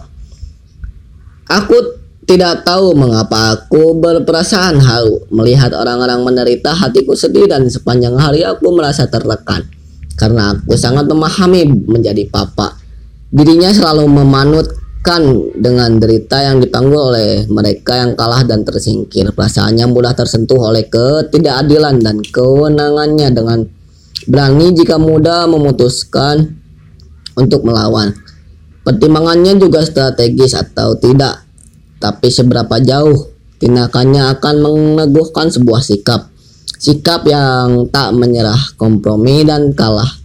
Aku 1.46 1.78
tidak 2.26 2.66
tahu 2.66 2.94
mengapa 2.98 3.54
aku 3.54 3.98
berperasaan 4.02 4.78
haru 4.82 5.30
melihat 5.34 5.74
orang-orang 5.74 6.22
menderita 6.22 6.74
hatiku 6.74 7.14
sedih 7.14 7.50
dan 7.50 7.66
sepanjang 7.66 8.14
hari 8.14 8.46
aku 8.46 8.70
merasa 8.70 9.10
tertekan 9.10 9.66
karena 10.14 10.54
aku 10.54 10.78
sangat 10.78 11.10
memahami 11.10 11.66
menjadi 11.90 12.22
papa. 12.30 12.78
Dirinya 13.30 13.70
selalu 13.74 14.06
memanut 14.10 14.79
kan 15.00 15.24
dengan 15.56 15.96
derita 15.96 16.44
yang 16.44 16.60
dipanggul 16.60 17.12
oleh 17.12 17.48
mereka 17.48 18.04
yang 18.04 18.12
kalah 18.12 18.44
dan 18.44 18.64
tersingkir. 18.64 19.32
Perasaannya 19.32 19.88
mudah 19.88 20.12
tersentuh 20.12 20.60
oleh 20.60 20.86
ketidakadilan 20.92 22.04
dan 22.04 22.20
kewenangannya 22.20 23.28
dengan 23.32 23.64
berani 24.28 24.76
jika 24.76 25.00
mudah 25.00 25.48
memutuskan 25.48 26.60
untuk 27.36 27.64
melawan. 27.64 28.12
Pertimbangannya 28.84 29.56
juga 29.60 29.84
strategis 29.84 30.56
atau 30.56 30.96
tidak, 30.96 31.44
tapi 32.00 32.28
seberapa 32.28 32.80
jauh 32.80 33.32
tindakannya 33.60 34.36
akan 34.36 34.54
meneguhkan 34.60 35.48
sebuah 35.52 35.80
sikap. 35.84 36.28
Sikap 36.80 37.28
yang 37.28 37.92
tak 37.92 38.16
menyerah, 38.16 38.56
kompromi 38.80 39.44
dan 39.44 39.76
kalah 39.76 40.20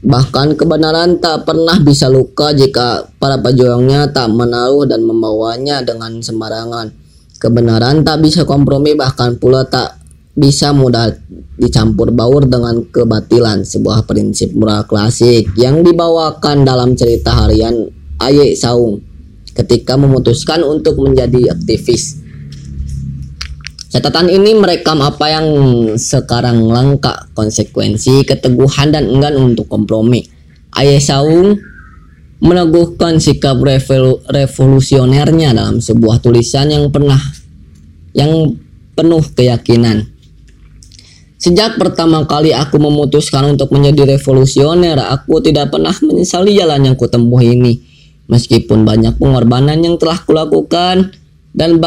Bahkan 0.00 0.56
kebenaran 0.56 1.20
tak 1.20 1.44
pernah 1.44 1.76
bisa 1.76 2.08
luka 2.40 2.56
jika 2.56 2.88
para 3.20 3.36
pejuangnya 3.36 4.16
tak 4.16 4.32
menaruh 4.32 4.88
dan 4.88 5.04
membawanya 5.04 5.84
dengan 5.84 6.24
sembarangan. 6.24 6.88
Kebenaran 7.36 8.00
tak 8.00 8.24
bisa 8.24 8.48
kompromi 8.48 8.96
bahkan 8.96 9.36
pula 9.36 9.68
tak 9.68 10.00
bisa 10.32 10.72
mudah 10.72 11.12
dicampur 11.60 12.08
baur 12.16 12.48
dengan 12.48 12.80
kebatilan 12.88 13.60
sebuah 13.60 14.08
prinsip 14.08 14.56
moral 14.56 14.88
klasik 14.88 15.52
yang 15.52 15.84
dibawakan 15.84 16.64
dalam 16.64 16.96
cerita 16.96 17.44
harian 17.44 17.92
Aye 18.16 18.56
Saung 18.56 19.04
ketika 19.52 20.00
memutuskan 20.00 20.64
untuk 20.64 20.96
menjadi 20.96 21.52
aktivis. 21.52 22.24
Catatan 23.92 24.32
ini 24.32 24.56
merekam 24.56 25.04
apa 25.04 25.28
yang 25.28 25.46
sekarang 26.00 26.64
langka, 26.64 27.28
konsekuensi, 27.36 28.24
keteguhan, 28.24 28.96
dan 28.96 29.12
enggan 29.12 29.36
untuk 29.36 29.68
kompromi. 29.68 30.24
Aye 30.72 31.04
Saung 31.04 31.69
meneguhkan 32.40 33.20
sikap 33.20 33.60
revol 33.60 34.24
revolusionernya 34.28 35.52
dalam 35.52 35.78
sebuah 35.78 36.24
tulisan 36.24 36.72
yang 36.72 36.88
pernah 36.88 37.20
yang 38.16 38.56
penuh 38.96 39.22
keyakinan. 39.36 40.08
Sejak 41.40 41.80
pertama 41.80 42.28
kali 42.28 42.52
aku 42.52 42.76
memutuskan 42.76 43.56
untuk 43.56 43.72
menjadi 43.72 44.16
revolusioner, 44.16 45.00
aku 45.00 45.40
tidak 45.40 45.72
pernah 45.72 45.92
menyesali 46.04 46.52
jalan 46.52 46.92
yang 46.92 46.96
kutempuh 47.00 47.40
ini. 47.40 47.80
Meskipun 48.28 48.84
banyak 48.84 49.16
pengorbanan 49.16 49.80
yang 49.80 49.96
telah 49.96 50.20
kulakukan 50.20 51.16
dan 51.56 51.80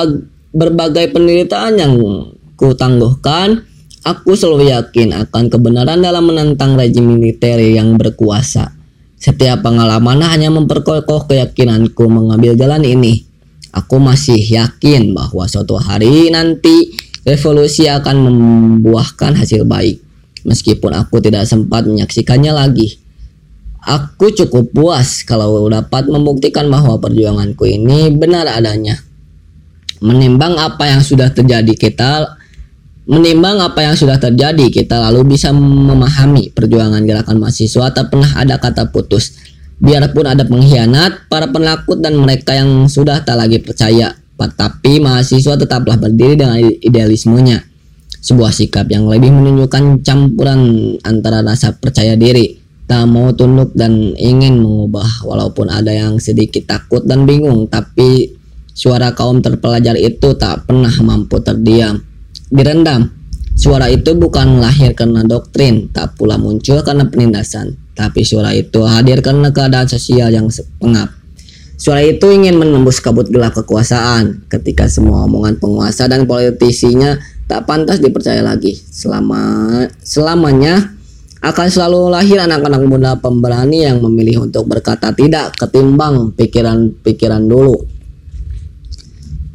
berbagai 0.49 1.13
penderitaan 1.13 1.77
yang 1.77 1.93
kutangguhkan, 2.57 3.61
aku 4.01 4.33
selalu 4.33 4.73
yakin 4.73 5.21
akan 5.21 5.53
kebenaran 5.53 6.01
dalam 6.01 6.25
menentang 6.27 6.73
rejim 6.73 7.13
militer 7.13 7.61
yang 7.61 7.93
berkuasa. 7.95 8.82
Setiap 9.23 9.63
pengalaman 9.63 10.19
hanya 10.27 10.51
memperkokoh 10.51 11.31
keyakinanku 11.31 12.03
mengambil 12.11 12.59
jalan 12.59 12.83
ini. 12.83 13.23
Aku 13.71 13.95
masih 13.95 14.35
yakin 14.35 15.15
bahwa 15.15 15.47
suatu 15.47 15.79
hari 15.79 16.27
nanti 16.27 16.91
revolusi 17.23 17.87
akan 17.87 18.27
membuahkan 18.27 19.39
hasil 19.39 19.63
baik. 19.63 20.03
Meskipun 20.43 20.91
aku 20.91 21.23
tidak 21.23 21.47
sempat 21.47 21.87
menyaksikannya 21.87 22.51
lagi. 22.51 22.99
Aku 23.79 24.35
cukup 24.35 24.75
puas 24.75 25.23
kalau 25.23 25.71
dapat 25.71 26.11
membuktikan 26.11 26.67
bahwa 26.67 26.99
perjuanganku 26.99 27.63
ini 27.63 28.11
benar 28.11 28.51
adanya 28.51 28.99
menimbang 30.03 30.59
apa 30.59 30.91
yang 30.91 30.99
sudah 30.99 31.31
terjadi 31.31 31.71
kita 31.79 32.35
menimbang 33.03 33.59
apa 33.59 33.83
yang 33.83 33.95
sudah 33.95 34.15
terjadi 34.15 34.71
kita 34.71 34.99
lalu 35.09 35.35
bisa 35.35 35.51
memahami 35.51 36.51
perjuangan 36.51 37.03
gerakan 37.03 37.39
mahasiswa. 37.43 37.91
Tak 37.91 38.11
pernah 38.11 38.31
ada 38.39 38.59
kata 38.59 38.89
putus. 38.91 39.39
Biarpun 39.83 40.23
ada 40.23 40.47
pengkhianat 40.47 41.27
para 41.27 41.49
penakut 41.51 41.99
dan 41.99 42.15
mereka 42.15 42.55
yang 42.55 42.87
sudah 42.87 43.23
tak 43.25 43.35
lagi 43.35 43.59
percaya. 43.59 44.15
Tapi 44.43 44.99
mahasiswa 44.99 45.55
tetaplah 45.55 45.95
berdiri 45.95 46.35
dengan 46.35 46.59
idealismenya. 46.59 47.63
Sebuah 48.23 48.51
sikap 48.51 48.91
yang 48.91 49.07
lebih 49.07 49.31
menunjukkan 49.31 50.03
campuran 50.03 50.59
antara 51.03 51.39
rasa 51.39 51.75
percaya 51.75 52.19
diri 52.19 52.59
tak 52.83 53.07
mau 53.07 53.31
tunduk 53.31 53.71
dan 53.71 54.15
ingin 54.19 54.59
mengubah. 54.59 55.23
Walaupun 55.23 55.71
ada 55.71 55.95
yang 55.95 56.19
sedikit 56.19 56.67
takut 56.67 57.07
dan 57.07 57.23
bingung 57.23 57.71
tapi 57.71 58.35
Suara 58.73 59.13
kaum 59.13 59.37
terpelajar 59.37 59.93
itu 59.93 60.33
tak 60.33 60.65
pernah 60.65 60.89
mampu 61.05 61.37
terdiam, 61.45 62.01
direndam. 62.53 63.11
Suara 63.53 63.85
itu 63.87 64.17
bukan 64.17 64.57
lahir 64.57 64.97
karena 64.97 65.21
doktrin, 65.21 65.89
tak 65.93 66.17
pula 66.17 66.41
muncul 66.41 66.81
karena 66.81 67.05
penindasan, 67.05 67.77
tapi 67.93 68.25
suara 68.25 68.49
itu 68.49 68.81
hadir 68.81 69.21
karena 69.21 69.53
keadaan 69.53 69.85
sosial 69.85 70.33
yang 70.33 70.49
pengap. 70.81 71.13
Suara 71.77 72.01
itu 72.01 72.31
ingin 72.33 72.57
menembus 72.57 73.03
kabut 73.03 73.29
gelap 73.29 73.53
kekuasaan 73.59 74.47
ketika 74.49 74.89
semua 74.89 75.27
omongan 75.29 75.59
penguasa 75.59 76.07
dan 76.09 76.25
politisinya 76.25 77.19
tak 77.45 77.67
pantas 77.67 77.99
dipercaya 77.99 78.39
lagi. 78.39 78.73
Selama 78.73 79.83
selamanya 79.99 80.95
akan 81.43 81.67
selalu 81.67 82.07
lahir 82.07 82.39
anak-anak 82.39 82.87
muda 82.87 83.11
pemberani 83.19 83.83
yang 83.83 83.99
memilih 83.99 84.47
untuk 84.47 84.63
berkata 84.63 85.11
tidak 85.11 85.59
ketimbang 85.59 86.31
pikiran-pikiran 86.31 87.43
dulu. 87.43 87.83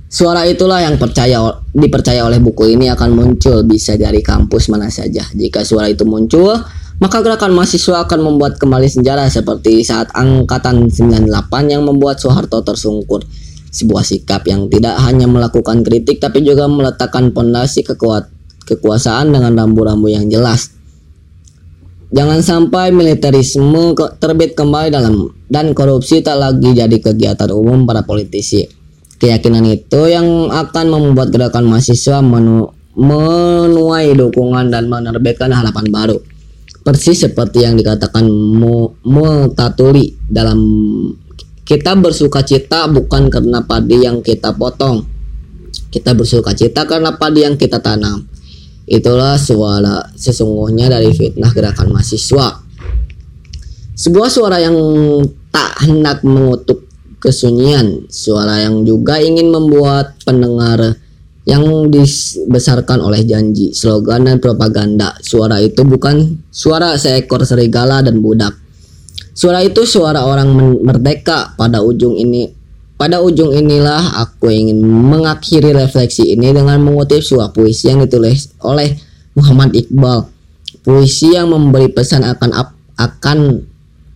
Suara 0.09 0.49
itulah 0.49 0.81
yang 0.81 0.97
percaya 0.97 1.37
dipercaya 1.77 2.25
oleh 2.25 2.41
buku 2.41 2.73
ini 2.73 2.89
akan 2.89 3.13
muncul 3.13 3.61
bisa 3.69 3.93
dari 4.01 4.25
kampus 4.25 4.73
mana 4.73 4.89
saja. 4.89 5.21
Jika 5.37 5.69
suara 5.69 5.93
itu 5.93 6.09
muncul, 6.09 6.57
maka 6.97 7.21
gerakan 7.21 7.53
mahasiswa 7.53 8.09
akan 8.09 8.25
membuat 8.25 8.57
kembali 8.57 8.89
sejarah 8.89 9.29
seperti 9.29 9.85
saat 9.85 10.09
angkatan 10.17 10.89
98 10.89 11.29
yang 11.69 11.85
membuat 11.85 12.25
Soeharto 12.25 12.65
tersungkur. 12.65 13.21
Sebuah 13.69 14.01
sikap 14.01 14.49
yang 14.49 14.73
tidak 14.73 14.97
hanya 15.05 15.29
melakukan 15.29 15.85
kritik 15.85 16.25
tapi 16.25 16.41
juga 16.41 16.65
meletakkan 16.73 17.29
pondasi 17.37 17.85
kekuat 17.85 18.33
kekuasaan 18.65 19.29
dengan 19.29 19.61
rambu-rambu 19.61 20.09
yang 20.09 20.25
jelas. 20.33 20.73
Jangan 22.09 22.41
sampai 22.41 22.89
militerisme 22.97 23.93
terbit 24.17 24.57
kembali 24.57 24.89
dalam 24.89 25.29
dan 25.53 25.77
korupsi 25.77 26.25
tak 26.25 26.41
lagi 26.41 26.73
jadi 26.73 26.97
kegiatan 26.97 27.53
umum 27.53 27.85
para 27.85 28.09
politisi. 28.09 28.78
Keyakinan 29.19 29.67
itu 29.67 30.01
yang 30.07 30.47
akan 30.47 30.87
membuat 30.95 31.35
gerakan 31.35 31.67
mahasiswa 31.67 32.23
menu, 32.23 32.71
menuai 32.95 34.15
dukungan 34.15 34.71
dan 34.71 34.87
menerbitkan 34.87 35.51
harapan 35.51 35.87
baru. 35.91 36.19
Persis 36.87 37.27
seperti 37.27 37.67
yang 37.67 37.75
dikatakan 37.75 38.25
Mutatuli 39.03 40.15
dalam 40.25 40.59
kita 41.69 41.93
bersuka 42.01 42.41
cita 42.47 42.89
bukan 42.89 43.29
karena 43.29 43.61
padi 43.61 44.01
yang 44.01 44.25
kita 44.25 44.57
potong. 44.57 45.05
Kita 45.93 46.17
bersuka 46.17 46.57
cita 46.57 46.89
karena 46.89 47.13
padi 47.13 47.45
yang 47.45 47.61
kita 47.61 47.83
tanam. 47.85 48.25
Itulah 48.89 49.37
suara 49.37 50.01
sesungguhnya 50.17 50.89
dari 50.89 51.13
fitnah 51.13 51.53
gerakan 51.53 51.93
mahasiswa. 51.93 52.65
Sebuah 53.93 54.33
suara 54.33 54.57
yang 54.65 54.79
tak 55.53 55.85
hendak 55.85 56.25
mengutuk 56.25 56.88
kesunyian, 57.19 58.07
suara 58.09 58.63
yang 58.63 58.87
juga 58.87 59.19
ingin 59.19 59.51
membuat 59.51 60.19
pendengar 60.23 60.99
yang 61.49 61.89
dibesarkan 61.89 63.01
oleh 63.01 63.25
janji, 63.25 63.73
slogan 63.73 64.29
dan 64.29 64.37
propaganda. 64.37 65.17
Suara 65.25 65.57
itu 65.65 65.81
bukan 65.81 66.45
suara 66.53 66.93
seekor 67.01 67.41
serigala 67.49 68.05
dan 68.05 68.21
budak. 68.21 68.53
Suara 69.33 69.65
itu 69.65 69.89
suara 69.89 70.29
orang 70.29 70.53
merdeka 70.85 71.57
pada 71.57 71.81
ujung 71.81 72.19
ini. 72.21 72.53
Pada 72.99 73.23
ujung 73.23 73.55
inilah 73.55 74.19
aku 74.27 74.51
ingin 74.51 74.83
mengakhiri 74.83 75.71
refleksi 75.71 76.35
ini 76.35 76.51
dengan 76.51 76.83
mengutip 76.83 77.23
sebuah 77.23 77.55
puisi 77.55 77.95
yang 77.95 78.03
ditulis 78.03 78.53
oleh 78.61 78.99
Muhammad 79.39 79.73
Iqbal. 79.73 80.27
Puisi 80.83 81.39
yang 81.39 81.55
memberi 81.55 81.89
pesan 81.95 82.27
akan 82.27 82.51
akan 82.99 83.39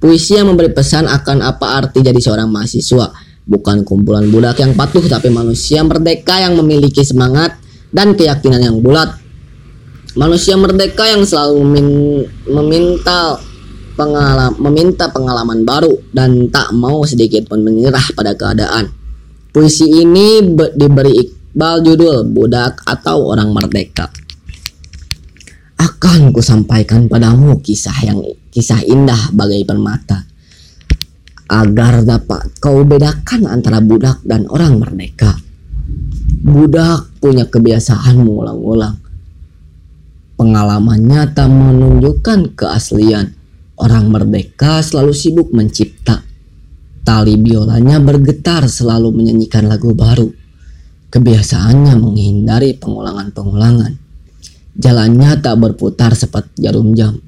Puisi 0.03 0.35
yang 0.35 0.51
memberi 0.51 0.75
pesan 0.75 1.07
akan 1.07 1.47
apa 1.47 1.79
arti 1.79 2.03
jadi 2.03 2.19
seorang 2.19 2.51
mahasiswa, 2.51 3.15
bukan 3.47 3.87
kumpulan 3.87 4.27
budak 4.35 4.59
yang 4.59 4.75
patuh 4.75 5.07
tapi 5.07 5.31
manusia 5.31 5.87
merdeka 5.87 6.43
yang 6.43 6.59
memiliki 6.59 7.07
semangat 7.07 7.55
dan 7.95 8.19
keyakinan 8.19 8.59
yang 8.59 8.77
bulat. 8.83 9.15
Manusia 10.19 10.59
merdeka 10.59 11.07
yang 11.07 11.23
selalu 11.23 11.63
memin 11.63 11.89
meminta 12.51 13.39
pengalaman 13.95 14.59
meminta 14.59 15.07
pengalaman 15.07 15.63
baru 15.63 15.95
dan 16.11 16.51
tak 16.51 16.75
mau 16.75 17.07
sedikit 17.07 17.47
pun 17.47 17.63
menyerah 17.63 18.03
pada 18.19 18.35
keadaan. 18.35 18.91
Puisi 19.55 19.87
ini 19.87 20.43
diberi 20.75 21.15
Iqbal 21.15 21.87
judul 21.87 22.27
Budak 22.27 22.83
atau 22.89 23.31
Orang 23.31 23.55
Merdeka 23.55 24.11
akan 25.79 26.35
kusampaikan 26.35 27.07
padamu 27.07 27.63
kisah 27.63 27.95
yang 28.03 28.19
kisah 28.53 28.85
indah 28.85 29.33
bagai 29.33 29.65
permata 29.65 30.29
agar 31.49 32.05
dapat 32.05 32.53
kau 32.61 32.85
bedakan 32.85 33.49
antara 33.49 33.81
budak 33.81 34.21
dan 34.23 34.45
orang 34.53 34.77
merdeka. 34.77 35.37
Budak 36.43 37.09
punya 37.19 37.49
kebiasaan 37.49 38.21
mengulang-ulang. 38.21 38.97
Pengalamannya 40.37 41.33
tak 41.33 41.49
menunjukkan 41.49 42.57
keaslian. 42.57 43.33
Orang 43.77 44.13
merdeka 44.13 44.85
selalu 44.85 45.13
sibuk 45.13 45.49
mencipta. 45.51 46.23
Tali 47.03 47.35
biolanya 47.41 47.99
bergetar 47.99 48.69
selalu 48.69 49.11
menyanyikan 49.11 49.67
lagu 49.67 49.93
baru. 49.93 50.31
Kebiasaannya 51.13 51.95
menghindari 51.99 52.79
pengulangan-pengulangan 52.79 54.03
Jalannya 54.73 55.37
tak 55.45 55.61
berputar 55.61 56.17
seperti 56.17 56.65
jarum 56.65 56.97
jam. 56.97 57.21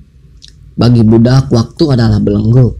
Bagi 0.74 1.02
budak 1.06 1.50
waktu 1.54 1.84
adalah 1.94 2.18
belenggu. 2.18 2.74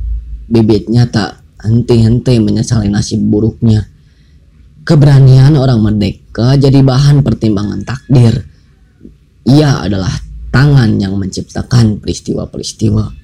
Bibitnya 0.51 1.07
tak 1.09 1.41
henti-henti 1.63 2.37
menyesali 2.43 2.91
nasib 2.91 3.23
buruknya. 3.25 3.87
Keberanian 4.85 5.57
orang 5.57 5.81
merdeka 5.81 6.59
jadi 6.61 6.85
bahan 6.85 7.25
pertimbangan 7.25 7.81
takdir. 7.89 8.45
Ia 9.49 9.87
adalah 9.89 10.13
tangan 10.53 11.01
yang 11.01 11.17
menciptakan 11.17 12.03
peristiwa-peristiwa. 12.05 13.24